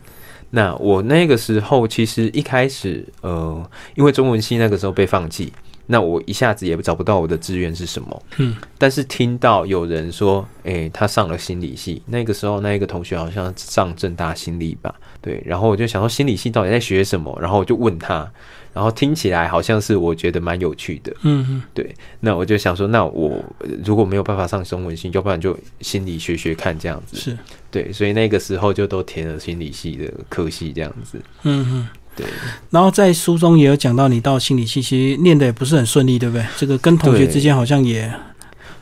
[0.50, 5.52] 那我那个时候其实一开始呃，因为中文系那个时候被放弃。
[5.92, 18.30] 那我一下子也找不到我的志愿是什么，嗯，但是听到有人说，诶，他上了心理系，那个时候那一个同学好像上正大心理吧，对，然后我就想说心理系到底在学什么，然后我就问他，
[18.72, 23.42] 然后听起来好像是我觉得蛮有趣的，嗯嗯，对，那我就想说，那我
[23.84, 27.36] 如果没有办法上中文系，要不然就心理学学看这样子，是。
[27.72, 31.88] 对，所以那个时候就都填了心理系的科系这样子，嗯嗯。
[32.16, 32.26] 对，
[32.70, 36.44] 然后在书中也有讲到，你到心理系其实念的也不是很顺利，对不对？
[36.56, 38.12] 这个跟同学之间好像也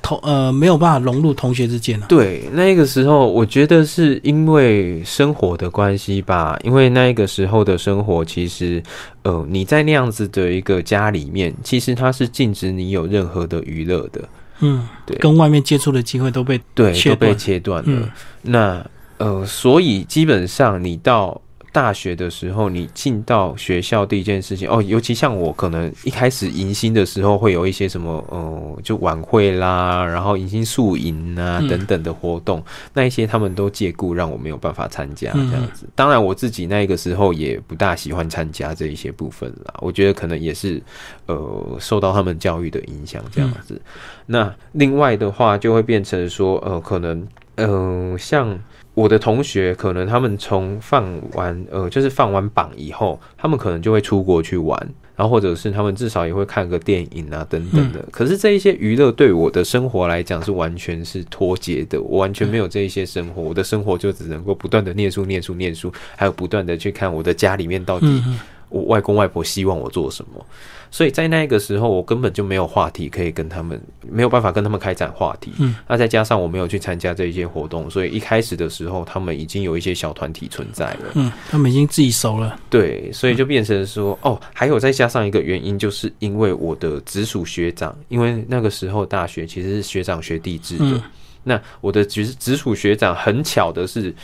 [0.01, 2.07] 同呃没有办法融入同学之间了。
[2.09, 8.83] 对，那个时候我觉得是因为生活的关系吧，因为那个时候的生活其实
[9.23, 14.29] 呃你在那样子的一个家里面，其实它是禁止你有任何的娱乐的。
[14.61, 18.09] 嗯，对，跟外面接触的机会都被对都被切断了。
[18.43, 18.85] 那
[19.19, 21.41] 呃，所以基本上你到。
[21.79, 32.61] 大学的时候，你进到学校第一件事情哦，尤其像我，可能一开始迎新的时候会有一些什么，呃，就晚会啦，然后迎新宿营啊等等的活动，
[32.93, 35.89] 那一些他们都借故让我没有办法参加这样子。
[35.95, 39.73] 当然，我自己那个时候也不大喜欢参加这一些部分啦。
[39.79, 40.83] 我觉得可能也是
[41.27, 43.81] 呃受到他们教育的影响这样子。
[44.27, 48.59] 那另外的话，就会变成说，呃，可能嗯像。
[48.99, 54.77] 我的同学可能他们从放完呃，就是放完榜以后，他们可能就会出国去玩，
[55.15, 58.05] 然后或者是他们至少也会看个电影啊等等的。
[58.11, 68.25] 可是这一些娱乐对我的生活来讲是完全是脱节的，我完全没有这一些生活，我的生活就只能够不断的念书、念书、念书，还有不断的去看我的家里面到底
[68.69, 70.45] 我外公外婆希望我做什么。
[70.91, 75.53] 所以在那个时候，我根本就没有话题可以跟他们，没有办法跟他们开展话题。
[75.59, 81.13] 嗯，那再加上我没有去参加这一些活动，所以一开始的时候，他们已经有一些小团体存在了。
[81.15, 82.59] 嗯，他们已经自己熟了。
[82.71, 91.03] 对，所以就变成说，哦，还有再加上一个原因，就是因为我的直属学长，因为那个时候大学其实是学长学弟制的。
[91.45, 94.15] 那我的直直属学长很巧的是。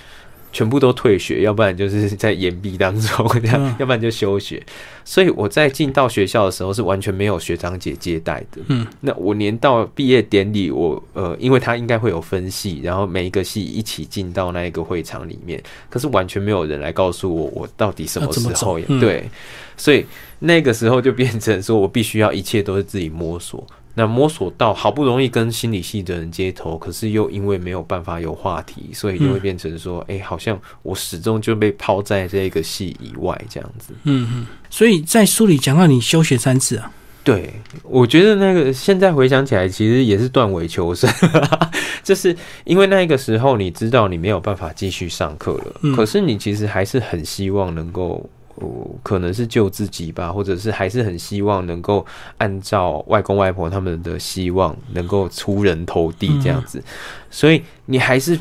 [0.55, 4.63] 全部都退学，要不然就是在延毕当中这样，要不然就休学。
[5.05, 8.63] 所以我在进到学校的时候是完全没有学长姐接待的。
[8.69, 19.29] 嗯，那我连到毕业典礼，我呃，因为他应该会有分系，然后每一个系一起进到那一个会场里面，可是完全没有人来告诉我我到底什么时候对，
[19.77, 20.07] 所以
[20.39, 23.67] 那个时候就变成说我必须要一切都是自己摸索。
[23.95, 33.95] 那摸索到好不容易跟心理系的人接头，可是又因为没有办法有话题，所以就会变成说，哎，好像我始终就被抛在这个系以外这样子。
[34.03, 34.47] 嗯嗯。
[34.69, 36.91] 所以在书里讲到你休学三次啊？
[37.23, 37.55] 对，
[37.85, 41.09] 我觉得那个现在回想起来，其实也是断尾求生，
[42.03, 48.29] 就是因为那个时候你知道你没有办法继续上课了，可是你其实还是很希望能够。
[48.57, 52.05] 哦，可能是救自己吧，或者是还是很希望能够
[52.39, 56.83] 按照外公外婆他们的希望，能够出人头地这样子，
[57.31, 58.39] 所以你还是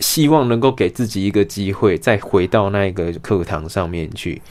[0.00, 4.42] 希望能够给自己一个机会，再回到那个课堂上面去。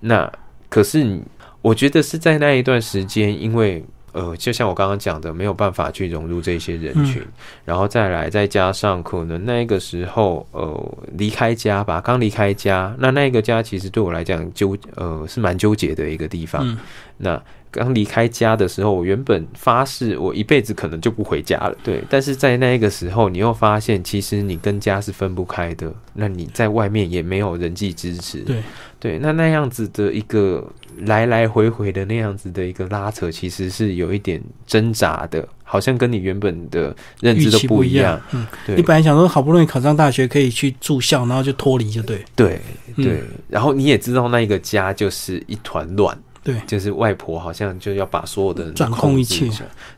[0.00, 0.30] 那
[0.68, 1.20] 可是，
[1.62, 3.84] 我觉得是在那一段时间，因为。
[4.12, 7.22] 呃，就像我刚刚讲的，没有办法去融入这些人群，
[7.64, 16.78] 然后再来，再加上可能那个时候，呃，离开家吧，刚离开家，那那个家其实对我来讲纠，呃，是蛮纠结的一个地方。
[17.18, 22.02] 那刚离开家的时候，我原本发誓我一辈子可能就不回家了，对。
[22.10, 28.62] 但是在那个时候，你又发现其实你跟家是分不开的，那你在外面也没有人际支持，对
[28.98, 29.18] 对。
[29.18, 30.66] 那那样子的一个
[31.02, 38.20] 来来回回的那样子的一个拉扯，其实是有一点挣扎的，好像跟你原本的认知都不一样。
[38.32, 38.74] 嗯，对。
[38.74, 42.24] 你本来想说好不容易考上大学可以去住校，然后就脱离，就对。
[42.34, 42.60] 对
[42.96, 43.22] 对。
[43.48, 46.18] 然后你也知道那一个家就是一团乱。
[46.42, 49.50] 对，就是外婆好像就要把所有的人掌控一切。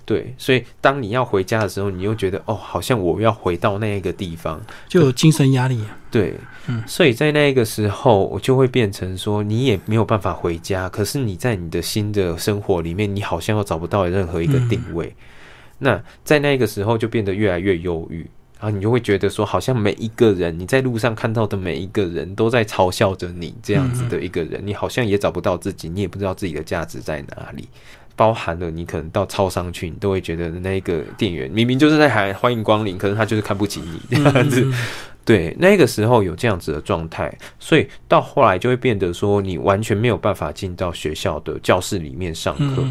[0.05, 5.85] 对，所以当你要回家的时候，你又觉得哦，好像我要回到那一个地方，就有精神压力。
[6.11, 6.35] 对，
[6.66, 15.14] 嗯，所以在那个时候，我就会变成说，你也没有办法回家，可是你在你的新的生活里面，你好像又找不到任何一个定位。
[15.78, 18.26] 那在那个时候，就变得越来越忧郁。
[18.62, 27.68] 然后你就会觉得说，好像每一个人你在路上看到的每一个人都在嘲笑着你这样子的一个人，你好像也找不到自己，你也不知道自己的价值在哪里。
[28.14, 34.72] 包含了你可能到超商去，你都会觉得那个店员明明就是在喊欢迎光临，可是他就是看不起你这样子。
[35.25, 42.85] 对，那个时候有这样子的状态，所以到后来就会变得说，你完全没有办法进到学校的教室里面上课。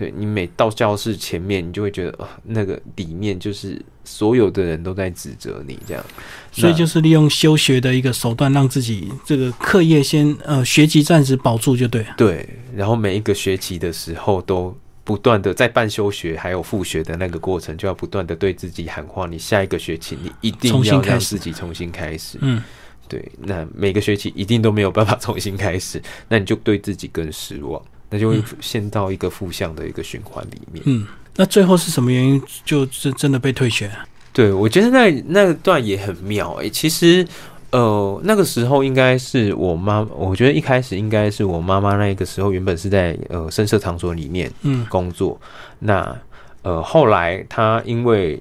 [0.00, 6.02] 对你每到教室前面，你就会觉得，呃，那个里面就是所有的人都在指责你这样，
[6.50, 12.02] 所以就是利用休学的一个手段，让自己这个课业先呃学籍暂时保住就对。
[12.16, 22.38] 对，然后每一个学期的时候，都不断的在办休学还有复学的那个过程，就要不断的对自己喊话：你下一个学期你一定要让自己重新开始。
[22.40, 22.62] 嗯，
[23.06, 27.82] 对，那每个学期一定都没有办法 重新开始，那你就对自己更失望。
[28.10, 30.82] 那就会陷到一个负向的一个循环里面。
[30.86, 33.90] 嗯，那最后是什么原因，就是真的被退学？
[34.32, 36.70] 对，我觉得那那段也很妙诶。
[36.70, 37.26] 其实，
[37.70, 45.40] 呃，那个时候应该是我妈，我觉得一开始应该是我妈妈那个时候原本是在呃深色场所里面嗯工作。
[45.80, 46.16] 那
[46.62, 48.40] 呃后来她因为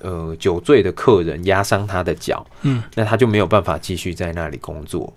[0.00, 5.12] 呃酒醉的客人压伤她的脚，嗯，那她就没有办法继续在那里工作。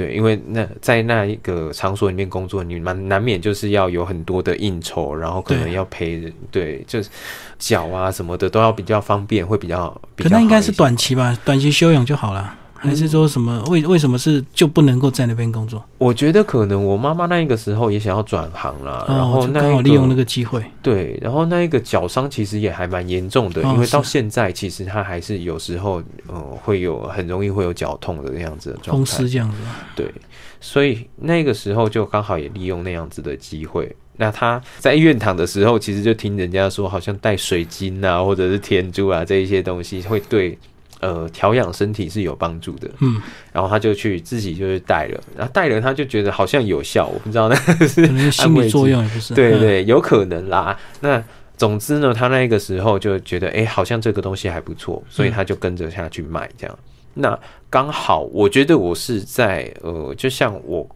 [0.00, 7.10] 对，因为那在那一个场所里面工作，你蛮难免就是要有很多的应酬，然后可能要陪人，对，就是
[7.58, 9.90] 脚啊什么的都要比较方便，会比较。
[10.16, 12.56] 可那应该是短期吧，短期休养就好了。
[12.82, 13.62] 还是说什么？
[13.68, 15.84] 为为什么是就不能够在那边工作？
[15.98, 20.64] 我觉得可能我妈妈那一个时候也想要转行了，然后刚好利用那个机会。
[20.82, 29.18] 对，然后那一个脚伤其实也还蛮严重的，因为到现在其实她还是有时候呃会有很容易会有脚痛的那样子的状态。
[29.28, 29.56] 这样子。
[29.94, 30.10] 对，
[30.58, 33.94] 所以那个时候就刚好也利用那样子的机会。
[34.16, 40.58] 那他在医院躺的时候，其实就听人家说，好像带水晶啊，或者是天珠啊这一些东西会对。
[41.00, 42.88] 呃，调养身体是有帮助的。
[43.00, 43.20] 嗯，
[43.52, 47.54] 然后他就去自己就是带了，然后带了他就觉得好像有效，我不知道那
[47.86, 49.34] 是心理作用，不是？
[49.34, 50.78] 对对，有可能啦。
[51.00, 51.22] 那
[51.56, 56.78] 总之呢，他那个时候就觉得，哎，好像这个东西还不错，所以他就跟着下去买这样。
[57.14, 60.88] 那刚好，我觉得我是在呃，就像我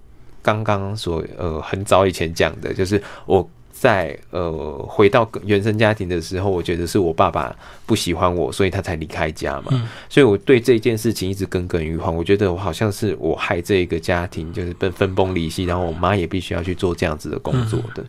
[0.43, 3.49] 刚刚所呃很早以前讲的，就是我。
[3.85, 9.87] 在呃回到原生家庭的时候，我觉得是我爸爸不喜欢我，所以他才离开家嘛。
[10.09, 12.11] 所以我对这件事情一直耿耿于怀。
[12.11, 18.03] 我觉得我好像是我害这一个家庭就是分分崩离析，然后我妈也必须要去做这样子的工作的。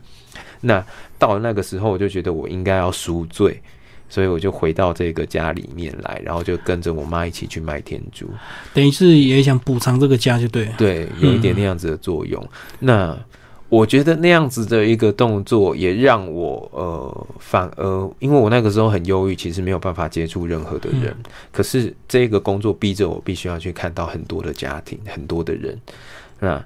[0.62, 0.82] 那
[1.20, 3.62] 到了那个时候，我就觉得我应该要赎罪。
[4.08, 8.30] 所以我就回到这个家里面来，然后就跟着我妈一起去卖天珠，
[8.72, 10.70] 等于是也想补偿这个家，就对。
[10.78, 12.42] 对，有一点那样子的作用。
[12.80, 13.18] 那
[13.68, 21.16] 我觉得那样子的一个动作，也让我呃，反而因为我那个时候很忧郁，其实没有办法接触任何的人。
[21.52, 25.78] 可是这个工作逼着我必须要去看到很多的家庭，很多的人。
[26.40, 26.64] 那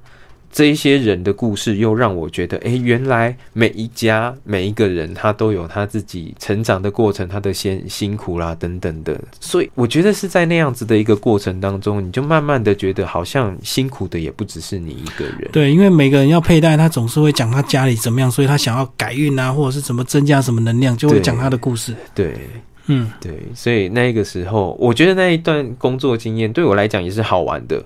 [0.51, 9.19] 这一些人的故事，又让我觉得，哎，原来每一家每一个人，他都有他自己成长的过程，他的辛辛苦啦等等的。
[9.39, 15.49] 所以我觉得是在那样子的一个过程当中，你就慢慢的觉得，好像辛苦的也不只是你一个人。
[15.51, 21.95] 对，因为每个人要佩戴，他总是会讲他家里怎么样，所以他想要改运啊，或者是怎么增加什么能量，就会讲他的故事。
[22.15, 22.33] 对，
[22.87, 27.83] 嗯，对，所以那个时候，我觉得那一段工作经验对我来讲也是好玩的。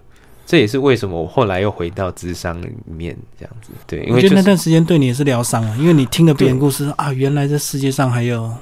[0.54, 8.54] 这也是为什么我后来又回到智商里面这样子，对，因为觉得那段时间对你也是疗伤啊，因为你听了别人故事啊，原来这世界上还有。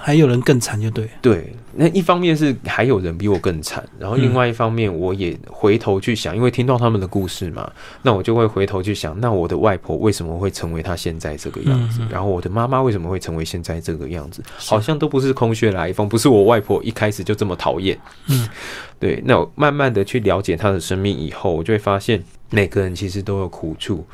[0.00, 1.08] 还有人更惨，就对。
[1.22, 7.70] 对，那一方面是还有人比我更惨，然后另外一方面我也回头去想，因为听到他们的故事嘛，
[8.02, 12.00] 那我就会回头去想，那我的外婆为什么会成为她现在这个样子？
[12.10, 14.42] 然后我的妈妈为什么会成为现在这个样子？
[14.56, 17.98] 好像都不是空穴来风，不是我外婆一开始就这么讨厌。
[18.28, 18.48] 嗯，
[18.98, 19.22] 对。
[19.24, 24.04] 那我慢慢的去了解她的生命以后，我就会发现每个人其实都有苦处。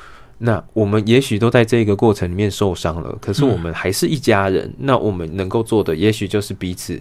[0.44, 4.72] 那我们也许都在这个过程里面受伤了，可是我们还是一家人。
[4.78, 7.00] 那我们能够做的，也许就是彼此，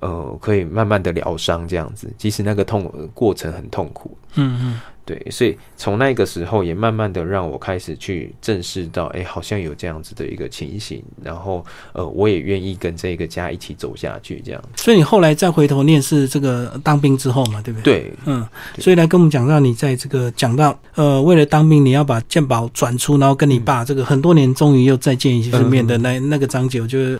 [0.00, 4.16] 呃，可以慢慢的疗伤这样子，即使那个痛过程很痛苦。
[4.34, 4.80] 嗯嗯。
[5.08, 14.62] 对，所以从那个时候也慢慢的让我开始去正视到，哎，好像有这样子的一个情形，然后呃，我也愿意跟这个家一起走下去，这样。
[14.76, 18.00] 所以你后来再回头念是这个当兵之后嘛，对不对？
[18.00, 18.46] 对，嗯，
[18.78, 27.18] 所以来跟我们讲到你在这个讲到呃，为了当兵你要把健保转出，然后跟你爸这个很多年终于又再见一次面的那那个章节，我觉得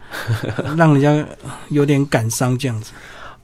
[0.76, 1.26] 让人家
[1.70, 2.92] 有点感伤这样子。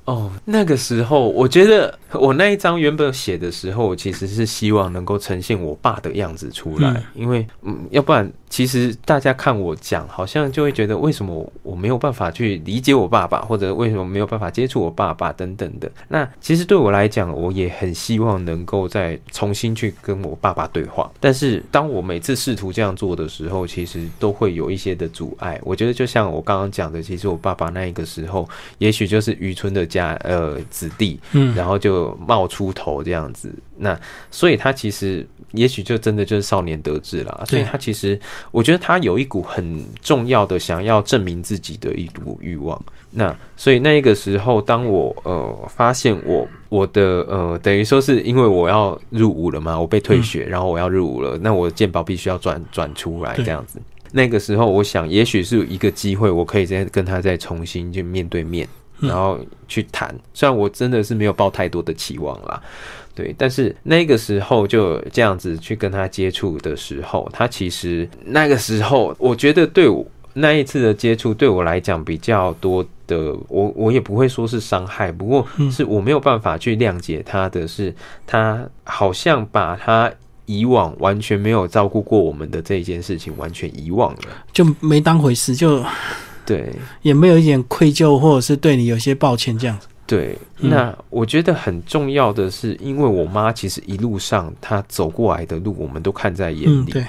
[0.05, 1.99] 哦，那个时候我觉得。
[2.15, 15.91] 我那一张原本写的时候，其实是希望能够呈现我爸的样子出来，因为嗯，要不然其实大家看我讲，好像就会觉得为什么我没有办法去理解我爸爸，或者为什么没有办法接触我爸爸等等的。
[16.09, 21.11] 那其实对我来讲，我也很希望能够再重新去跟我爸爸对话。
[21.21, 25.61] 但是当我每次试图这样做的时候，其实都会有一些的阻碍。
[25.65, 28.49] 我觉得就像我刚刚讲的，其实我爸爸那一个时候，
[28.79, 32.04] 也许就是渔村的家呃子弟，嗯，然后就。
[32.27, 33.99] 冒出头这样子，那
[34.31, 37.45] 所以他其实也许就真的就是少年得志了。
[37.47, 38.19] 所以他其实，
[38.51, 42.81] 我觉得他有一股很重要的想要证明自己的一股欲望。
[43.11, 53.81] 那所以那个时候，当我呃发现我我的呃等于说是因为我要入伍了嘛，我被退学，然后我要入伍了，那我的鉴宝必须要转转出来这样子。
[54.11, 58.69] 那个时候，我想也许是一个机会，我可以再跟他再重新就面对面。
[59.01, 59.39] 然后
[59.69, 62.63] 去谈，虽然我真的是没有抱太多的期望啦，
[63.15, 77.95] 对，但是那个时候就这样子去跟他接触的时候，他其实那个时候，我觉得对我那一次的接触对我来讲比较多的，我我也不会说是伤害，不过是我没有办法去谅解他的是，
[78.27, 80.11] 他好像把他
[80.47, 84.21] 以往完全没有照顾过我们的这一件事情完全遗忘了，
[84.53, 85.85] 就没当回事，就。
[86.45, 86.73] 对，
[87.03, 89.87] 也没有一点愧疚，或者是对你有些抱歉这样子。
[90.07, 96.93] 对，那我觉得很重要的是，因为我妈其实一路上她走过来的路，我们都看在眼里。
[96.93, 97.05] 对。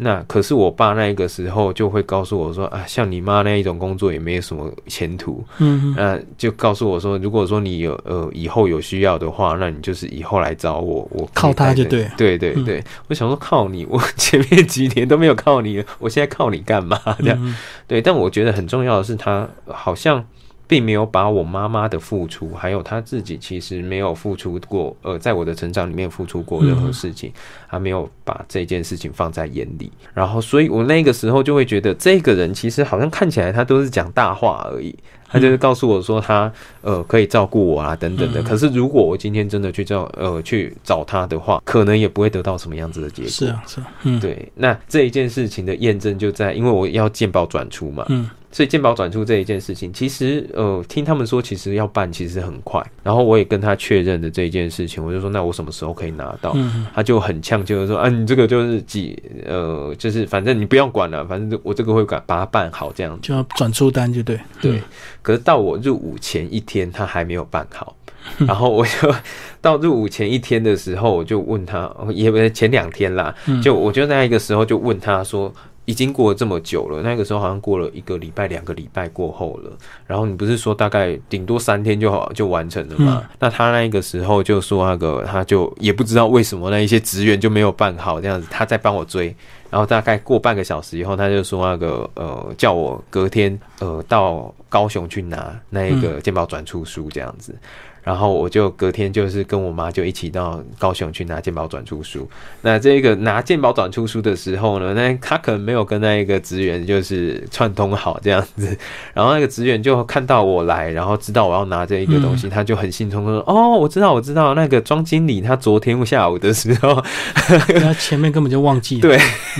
[0.00, 16.98] 那可是我爸那个时候就会告诉我说啊，像你妈那一种工作也没有什么前途，嗯，那就告诉我说，如果说你有呃以后有需要的话，那你就是以后来找我，我靠他就对，对对对，我想说靠你，我 前面几年都没有靠你，我现在靠你干嘛？
[17.18, 17.56] 这样，
[17.88, 20.24] 对，但我觉得很重要的是，他好像。
[20.68, 27.32] 并没有把我妈妈的付出，还有他自己其实没有付出过，呃，在我的成长里面付出过任何事情，
[27.70, 29.90] 他没有把这件事情放在眼里。
[30.12, 34.94] 然后，所以我那个时候就会觉得，这个人其实好像看起来他都是讲大话而已，
[35.26, 36.52] 他就是告诉我说他
[36.82, 38.42] 呃可以照顾我啊等等的。
[38.42, 43.30] 可是如果我今天真的去找呃去找他的话，可能也不会得到什么样子的结果。
[43.30, 44.52] 是啊，是啊，嗯，对。
[44.54, 48.28] 那这一件事情的验证就在，因为我要见报转出嘛，嗯。
[48.50, 52.82] 所以鉴宝转出这一件事情，其实呃，听他们说，其实要办，其实很快。
[53.02, 56.56] 然后我也跟他确认的这一件事情，我就说，那我什么时候可以拿到？
[56.94, 64.40] 他就很呛，就是说，啊，你这个就是几呃，就是反正你不用管了，反正我这个会把把它办好，这样就要转出单就对。
[64.62, 64.82] 对。
[65.20, 67.94] 可是到我入伍前一天，他还没有办好。
[68.46, 69.14] 然后我就
[69.60, 75.52] 到入伍前一天的时候，我就问他，也不前两天啦，就我就那一个时候就问他说。
[75.88, 79.72] 已经过了这么久了，那个时候好像过了一个礼拜、两个礼拜过后了。
[80.06, 83.24] 然后你不是说大概顶多三天就好就完成了吗？
[83.38, 89.34] 那他那个时候就说那个他就也不知道为什么那一些职员就没有办好这样子，他在帮我追。
[89.70, 97.54] 然后大概过半个小时以后，他就说那个呃叫我隔天呃到高雄去拿那一个健保转出书这样子。
[98.02, 102.28] 然后我就隔天就是跟我妈就一起到高雄去拿鉴宝转出书。
[102.62, 108.76] 那这个拿鉴宝转出书的时候呢，那他可能没有跟那一个职员就是串通好这样子。
[109.12, 117.02] 然后那个职员就看到我来，然后知道我要拿这一个东西，他就很兴冲冲说：“哦，我知道，我知道，那个庄经理他昨天下午的时候，
[117.80, 119.18] 他前面根本就忘记。”对，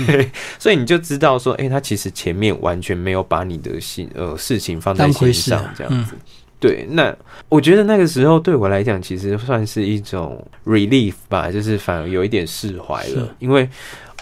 [0.59, 6.15] 所以你就知道说，哎，他其实前面完全没有把你的心呃事情放在心上这样子。
[6.61, 7.15] 对，那
[7.49, 13.69] 我觉得那个时候对我来讲，其实算是一种 relief 吧，就是反而有一点释怀了，因为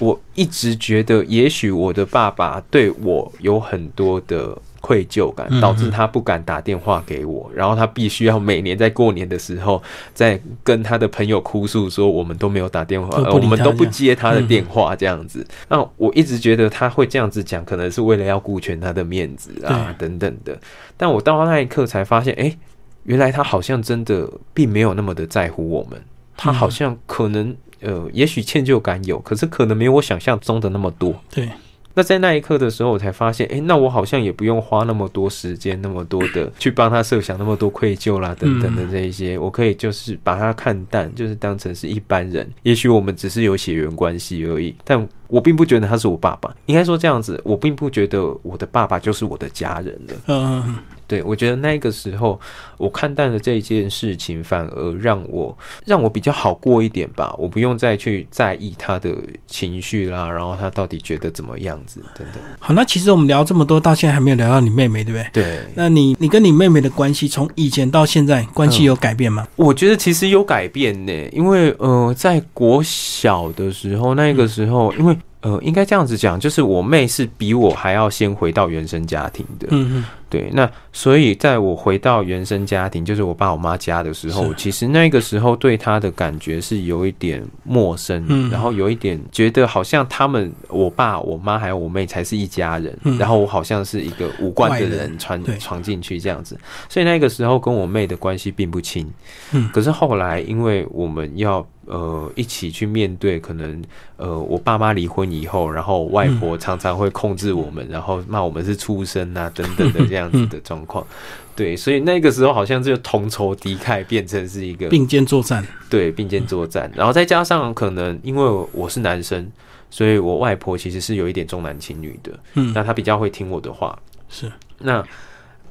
[0.01, 4.57] 我一直觉得，也许我的爸爸对我有很多的。
[4.87, 9.82] 愧疚感导致他不敢打电话给我，然后他必须要每年在过年的时候，
[10.14, 15.45] 在跟他的朋友哭诉说我们都没有打电话，我们都不接他的电话这样子。
[15.68, 20.57] 那我一直觉得他会这样子讲，可能是为了要顾全他的面子啊等等的。
[20.97, 22.57] 但我到那一刻才发现，哎，
[23.03, 26.01] 原来他好像真的并没有那么的在乎我们，
[26.37, 31.12] 他好像可能呃，也许歉疚感有，可是可能没有我想象中的那么多。
[31.34, 31.49] 对。
[31.97, 42.47] 那在那一刻的时候，我才发现，哎，那我好像也不用花那么多时间，那么多的去帮他设想那么多愧疚啦等等的这一些，我可以就是把他看淡，就是当成是一般人。
[42.65, 46.55] 也许我们只是有血缘关系而已，但我并不觉得他是我爸爸。
[46.66, 50.14] 应该说这样子，我并不觉得我的爸爸就是我的家人了。
[50.29, 50.77] 嗯。
[51.09, 52.41] 对，我觉得那个时候
[52.77, 57.33] 我看淡了这件事情，反而让我让我比较好过一点吧。
[57.39, 59.14] 我不用再去在意他的
[59.47, 62.43] 情绪啦，然后他到底觉得怎么样子等等。
[62.59, 65.45] 好，那其实我们聊这么多，到现在还没有聊到你妹妹，对不对？
[65.45, 65.61] 对。
[65.77, 69.47] 那你你跟你妹妹的关系，从以前到现在，关系有改变吗？
[69.55, 75.16] 我觉得其实有改变呢，因为呃，在国小的时候，那个时候，因为。
[75.43, 79.69] 呃，应该这样子讲，就是我妹是比我还要先回到原生家庭的。
[79.71, 80.51] 嗯嗯，对。
[80.53, 96.59] 那所以在我回到原生家庭，就是我爸我妈家的时候，其实那个时候对她的感觉是有一点陌生，然后有一点觉得好像他们我爸我妈还有我妹才是一家人，然后我好像是一个无关的人闯闯进去这样子。
[96.89, 99.09] 所以那个时候跟我妹的关系并不亲。
[99.53, 101.64] 嗯，可是后来因为我们要。
[101.87, 103.82] 呃，一起去面对可能，
[104.16, 111.07] 呃，我爸妈离婚以后，然后外婆常常会控制我们，然后骂我们是畜生啊等等的这样子的状况。
[111.55, 115.66] 对，所以那个时候好像就同仇敌忾，变成是一个并肩作战。
[115.89, 116.91] 对，并肩作战。
[116.95, 119.51] 然后再加上可能因为我是男生，
[119.89, 122.32] 所以我外婆其实是有一点重男轻女的。
[122.55, 123.99] 嗯，那她比较会听我的话。
[124.28, 125.03] 是，那。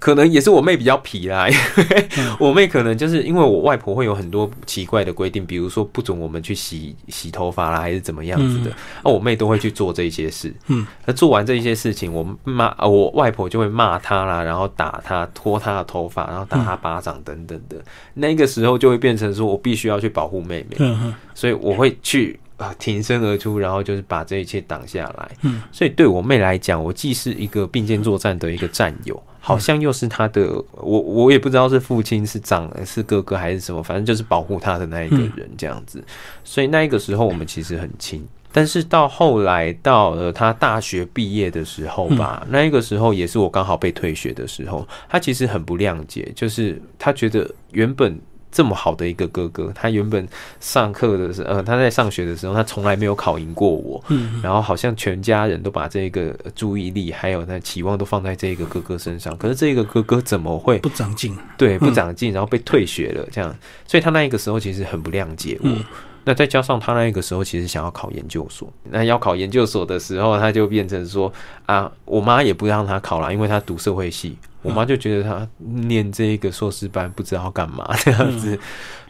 [0.05, 8.71] 可能也是我妹比较皮啦，因为我妹可能就是因为我外婆会有很多奇怪的规定，比如说不准我们去洗洗头发啦，还是怎么样子的，
[9.03, 10.53] 那我妹都会去做这些事。
[10.67, 17.77] 嗯，那做完这些事情，我骂我外婆就会骂她啦，然后打她，拖她的头发，然后打她巴掌等等的。
[18.13, 20.77] 那个时候就会变成说我必须要去保护妹妹，
[21.33, 22.39] 所以我会去。
[22.57, 25.31] 啊，挺身而出，然后就是把这一切挡下来。
[25.41, 36.03] 嗯，所以对我妹来讲，我既是一个并肩作战的一个战友，好像又是她的，我我也不知道是父亲是长是哥哥还是什么，反正就是保护她的那一个人这样子。
[36.43, 48.17] 所以那一个时候我们其实很亲，但是到后来到了他大学毕业的时候吧，那一个时候也是我刚好被退学的时候，他其实很不谅解，就是他觉得原本。
[48.55, 50.25] 这么好的一个哥哥，他原本
[50.61, 54.01] 上课的时候，呃，他在上学的时候，他从来没有考赢过我。
[54.07, 59.35] 嗯，然后好像全家人都把这个注意力还有那期望都放在这个哥哥身上。
[59.35, 61.37] 可是这个哥哥怎么会不长进？
[61.57, 63.53] 对，不长进，然后被退学了，这样。
[63.85, 65.69] 所以他那一个时候其实很不谅解我。
[66.23, 71.31] 那再加上他那个时候其实想要考研究所，那要考研究所的时候，他就变成说
[71.65, 74.37] 啊，我妈也不让他考了，因为他读社会系。
[74.65, 78.59] 我妈就觉得他念这一个硕士班不知道干嘛 这样子，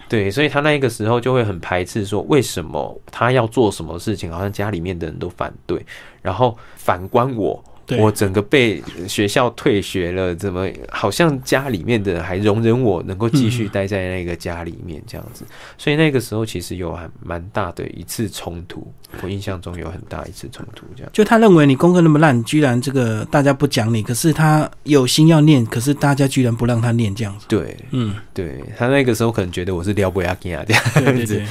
[0.07, 5.83] 对，所以他那一个时候就会很排斥，说为什么他要做什么事情，好像家里面的人都反对，
[6.21, 7.63] 然后反观我。
[7.99, 15.45] 我整个被学校退学了，怎么好像家里面的人还容忍我能够继续待在那个家里面这样子？
[15.77, 21.11] 所以那个时候其实有很蛮大的一次冲突，我印象中有很大一次冲突，这样。
[21.13, 27.45] 就他认为你功课那么烂，居然这个大家不讲你，可是他有心要念，可是大家居然不让他念这样子。
[27.47, 31.41] 对，嗯，对他那个时候可能觉得我是撩不压根啊这样子。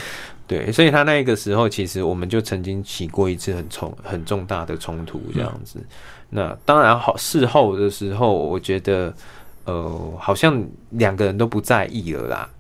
[0.47, 5.79] 对，所以他那个时候其实我们就曾经起过一次很冲很重大的冲突这样子。
[6.31, 9.15] 那当然好，事后的时候，我觉得。
[9.67, 12.51] 呃，好像两个人都不在意了啦，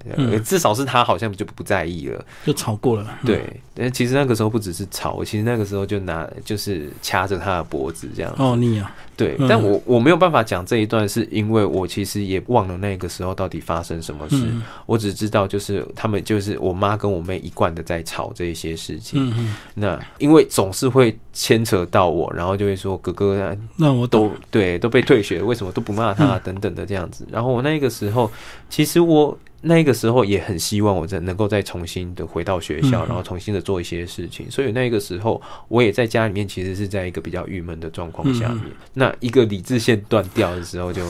[0.43, 3.07] 至少是他好像就不在意了，就吵过了。
[3.27, 8.35] 对，但其实那个时候不只是吵，其实那个时候就拿就是掐着他的脖子这样。
[8.39, 8.91] 哦，你啊。
[9.17, 14.47] 对，但我我没有办法讲这一段，是因为我其实也忘了那个时候到底发生什么事。
[14.87, 19.33] 我只知道就是他们就是我妈跟我妹一贯的在吵这一些事情。
[19.75, 27.27] 那因为总是会牵扯到我，然后就会说哥哥，那我都对都被退学，为什么都不骂他等等的这样子。
[27.31, 28.31] 然后我那个时候
[28.69, 29.37] 其实我。
[29.65, 34.51] 那个时候也很希望我再能够再重新的回到学校，然后重新的做一些事情。
[34.51, 38.63] 所以那个时候我也在家里面，其实是在一个比较郁闷的状况下面。
[38.93, 41.03] 那一个理智线断掉的时候，就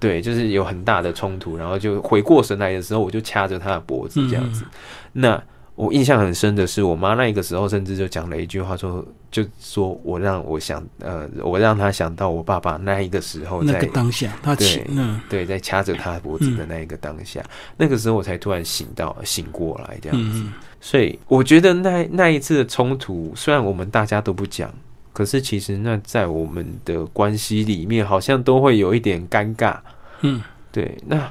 [0.00, 1.56] 对，就是有很大的冲突。
[1.56, 4.64] 然后就回过神来的时候，我就掐着他的脖子这样子。
[5.12, 5.40] 那。
[5.78, 14.84] 我印象很深的是，我妈那个时候甚至就讲了一句话，说就说我让我想，呃，我让他想到我爸爸那一个时候，那个当下，他对，
[15.28, 17.42] 对，在掐着他脖子的那一个当下，
[17.76, 20.44] 那个时候我才突然醒到，醒过来这样子。
[20.80, 24.72] 所以我觉得那那一次的冲突，虽然我们大家都不讲，
[25.12, 29.76] 可是其实那在我们的关系里面，好像都会有一点尴尬。
[30.22, 31.30] 嗯，对，那。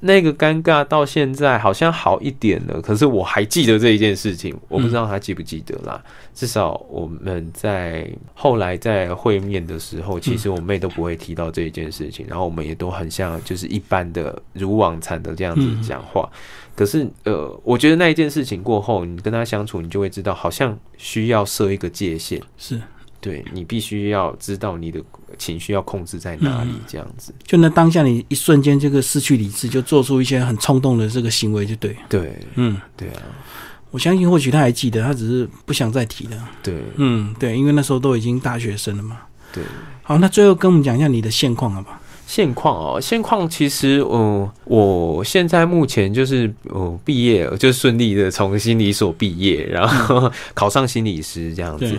[0.00, 6.02] 那个尴尬到现在好像好一点了，可是我还记得这一件事情，我不知道他记不记得啦。
[6.34, 16.30] 至少我们在后来在会面的时候，其实我妹都不会提到这一件事情，然后我们也都很像就是一般的如往常的这样子讲话。
[16.76, 22.40] 可是呃，我觉得那一件事情过后，你跟他相处，你就会知道，好像需要设一个界限。
[22.56, 22.80] 是。
[23.20, 25.02] 对你必须要知道你的
[25.36, 27.34] 情绪要控制在哪里，这样子。
[27.44, 31.96] 就那当下，你一瞬间这个失去理智，就做出一些很冲动的这个行为，就对。
[32.08, 33.22] 对，嗯，对啊。
[33.90, 36.48] 我相信或许他还记得，他只是不想再提了。
[36.62, 39.18] 对，嗯，对，因为那时候都已经大学生了嘛。
[39.52, 39.64] 对。
[40.02, 41.98] 好，那最后跟我们讲一下你的现况好不好？
[42.28, 51.90] 现况哦，现况其实，嗯，我现在目前就是，哦，毕业就顺利的从心理所毕业，然后 考上心理师这样子。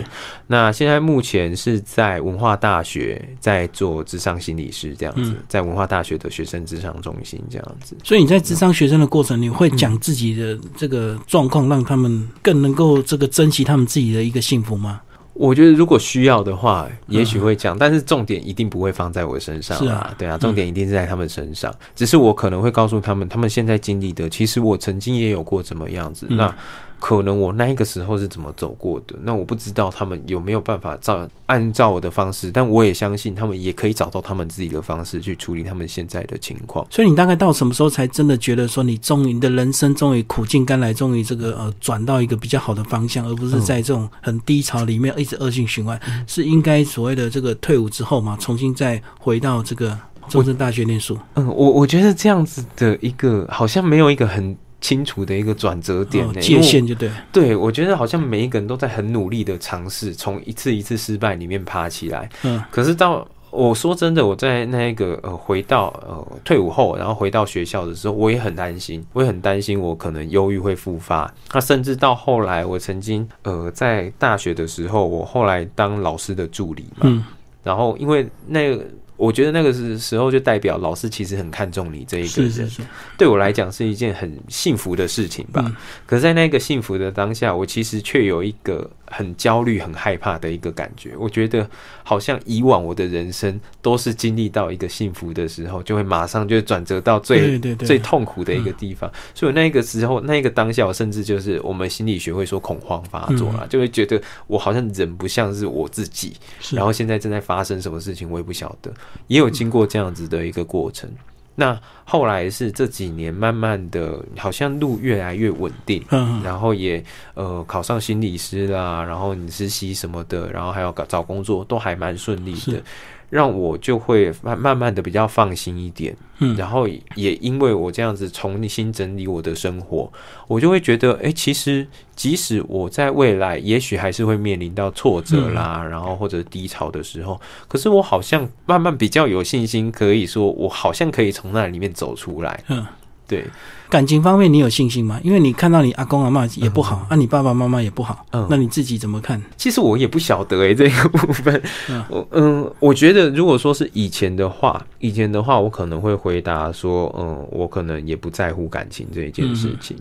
[0.46, 7.96] 那现在目前是在文化大学在做智商心理师这样子，在文化大学的学生智商中心这样子。
[8.04, 15.00] 所以你在智商学生的过程，你会讲自己的这个状况，让他们更能够这个珍惜他们自己的一个幸福吗？
[15.40, 20.14] 我觉得如果需要的话，也许会讲，但是重点一定不会放在我身上啊。
[20.18, 21.74] 对啊，重点一定是在他们身上。
[21.96, 26.26] 只是我可能会告诉他们，他们现在经历的，其实我曾经也有过怎么样子。
[26.28, 26.54] 那。
[27.00, 29.16] 可能我那一个时候是怎么走过的？
[29.22, 36.86] 那我不知道他们有没有办法照按照我的方式，但我也相信他们也可以找到他们自己的方式去处理他们现在的情况。
[36.90, 45.98] 所以你大概到什么时候才真的觉得说你终于你的人生终于苦尽甘来，终于这个呃转到一个比较好的方向，而不是在这种很低潮里面一直恶性循环？
[46.26, 49.98] 是应该所谓的这个退伍之后嘛，重新再回到这个
[50.28, 51.18] 中正大学念书？
[51.34, 54.54] 嗯，我我觉得这样子的一个好像没有一个很。
[54.80, 57.10] 清楚的一个转折点，界限就对。
[57.32, 62.28] 对，我觉得好像每一个人都在很努力的尝试，从一次一次失败里面爬起来。
[62.42, 71.32] 嗯，可是到我说真的，我在那个呃回到呃退伍后，然后回到学校的时候，我也很担心，我也很担心我可能忧郁会复发。
[71.52, 77.00] 那甚至到后来，我曾经呃在大学的时候，我后来当老师的助理嘛。
[77.02, 77.24] 嗯，
[77.62, 78.84] 然后因为那个。
[79.20, 82.70] 我觉得那个是时候，就代表老师其实很看重你这一个人。
[83.18, 85.70] 对我来讲是一件很幸福的事情吧。
[86.06, 88.90] 可是，在那个幸福的当下，我其实却有一个。
[89.12, 91.16] 很焦虑、很害怕的一个感觉。
[91.18, 91.68] 我觉得
[92.10, 99.08] 好像以往我的人生都是经历到一个幸福的时候，就会马上就转折到最最痛苦的一个地方。
[99.32, 106.32] 所以那个时候、那个当下，我甚至就是我们心理学会说恐慌发作了，就会觉得我好像人不像是我自己。
[106.72, 108.92] 然后现在正在发生什么事情，我也不晓得。
[109.28, 111.08] 也有经过这样子的一个过程。
[111.54, 116.02] 那后来是这几年慢慢的，好像路越来越稳定，
[116.42, 122.82] 然后也呃考上心理师啦，然后你实习什么的，然后还要搞找工作，都还蛮顺利的。
[123.30, 130.12] 让我就会慢慢慢的比较放心一点，嗯，然后也因为我这样子重新整理我的生活，
[130.48, 142.84] 我就会觉得，哎，其实即使我在未来也许还是会面临到挫折啦，然后或者低潮的时候，可是我好像慢慢比较有信心，可以说我好像可以从那里面走出来，嗯。
[143.30, 143.46] 对
[143.88, 145.18] 感情方面，你有信心吗？
[145.22, 149.42] 因为你看到你阿公阿妈也不好，啊，你爸爸妈妈也不好，嗯，那你自己怎么看？
[149.56, 151.60] 其实我也不晓得诶，这个部分，
[152.08, 159.96] 我嗯，我觉得如果说是以前的话，以前的话，我可能会回答说，嗯，我可能也不在乎感情这一件事情。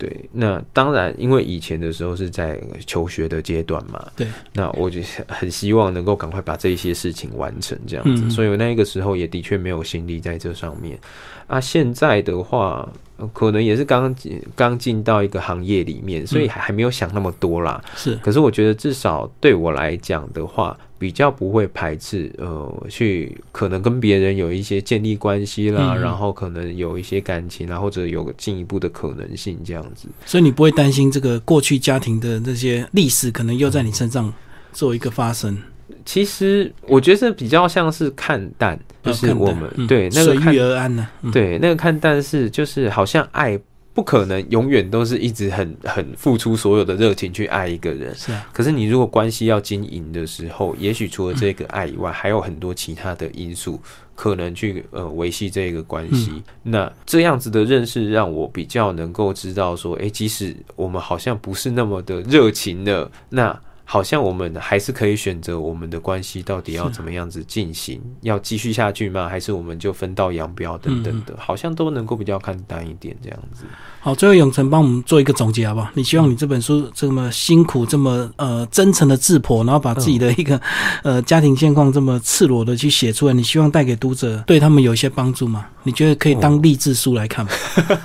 [0.00, 4.98] 对，那当然，因为以前的时候是在求学的阶段嘛，对，那我就
[5.28, 10.98] 很希望能够赶快把这一些事情完成，这样子，嗯所以我那个时候也的确没有心力在这上面。
[11.46, 12.88] 啊，现在的话，
[13.18, 17.82] 呃可能也是刚进刚进到一个行业里面，所以还还没有想那么多啦。
[17.94, 30.08] 是可是我觉得至少对我来讲的话，比较不会排斥呃，去可能跟别人有一些建立关系啦，嗯然后可能有一些感情啦，或者有进一步的可能性这样子。
[30.26, 34.30] 所以你不会担心这个过去家庭的这些历史可能又在你身上
[34.74, 35.56] 做一个发生，
[36.04, 43.58] 其实我觉得这比较像是看淡，就是我们、对那个看随遇而安呢、嗯，对那个看淡是就是好像爱
[43.92, 48.14] 不可能永远都是一直很很付出所有的热情去爱一个人。
[48.14, 53.80] 是啊，可是你如果关系要经营的时候，也许除了这个爱以外，还有很多其他的因素
[54.14, 56.42] 可能去呃维系这个关系。
[56.62, 63.60] 那这样子的认识让我比较能够知道说，诶，即使我们好像不是那么的热情了，那。
[63.92, 69.28] 好像我们还是可以选择我们的关系到底要怎么样子进行，要继续下去吗？
[69.28, 73.64] 还是我们就分道扬镳等等的，好像都能够比较看淡一点这样子。
[73.98, 75.90] 好，最后永成帮我们做一个总结好不好？
[75.94, 80.60] 你希望你这本书这么辛苦、这么呃真诚的质朴，然后把自己的一个、
[81.02, 85.66] 呃家庭现况这么赤裸的去写出来，你希望带给读者对他们有一些帮助吗？
[85.82, 87.50] 你觉得可以当励志书来看吗？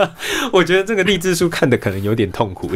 [0.51, 2.71] 我觉得这个励志书看的可能有点痛苦。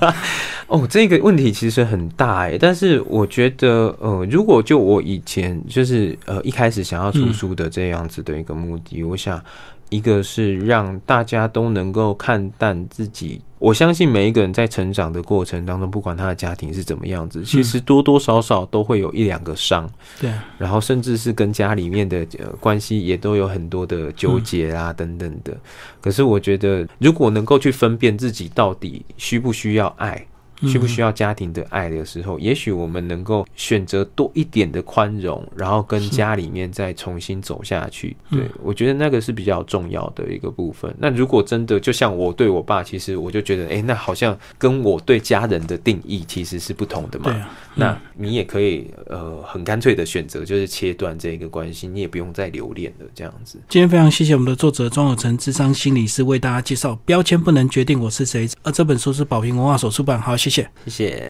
[0.68, 9.42] 哦，这个问题其实很大哎，但是我觉得，呃，如果就我以前就是呃一开始想要出书的这样子的一个目的，我想
[9.88, 13.40] 一个是让大家都能够看淡自己。
[13.58, 19.90] 我相信每一个人在成长的过程当中，不管他的家庭是怎么样子，其实多多少少都会有一两个伤。
[20.20, 25.56] 对啊，然后甚至是跟家里面的呃关系也都有很多的纠结啊、等等的。
[26.00, 30.24] 可是我觉得，如果能够去分辨自己到底需不需要爱。
[30.62, 38.16] 需不需要家庭的爱的时候，也许我们能够选择多一点的宽容，然后跟家里面再重新走下去。
[38.30, 40.92] 对我觉得那个是比较重要的一个部分。
[40.98, 47.26] 那如果真的就像我对我爸，其实我就觉得，哎，那好像跟我对家人的定义其实是不同的嘛。
[47.26, 53.58] 对啊，那你也可以呃很干脆的选择，就是切断这一个关系，你也不用再留恋了，这样子。
[53.68, 60.20] 今天非常谢谢我们的作者庄有成智商心理师为大家介绍《标签不能决定我是谁》，而这本书是宝瓶文化所出版。
[60.20, 60.70] 好，谢谢。
[60.86, 61.26] 谢谢。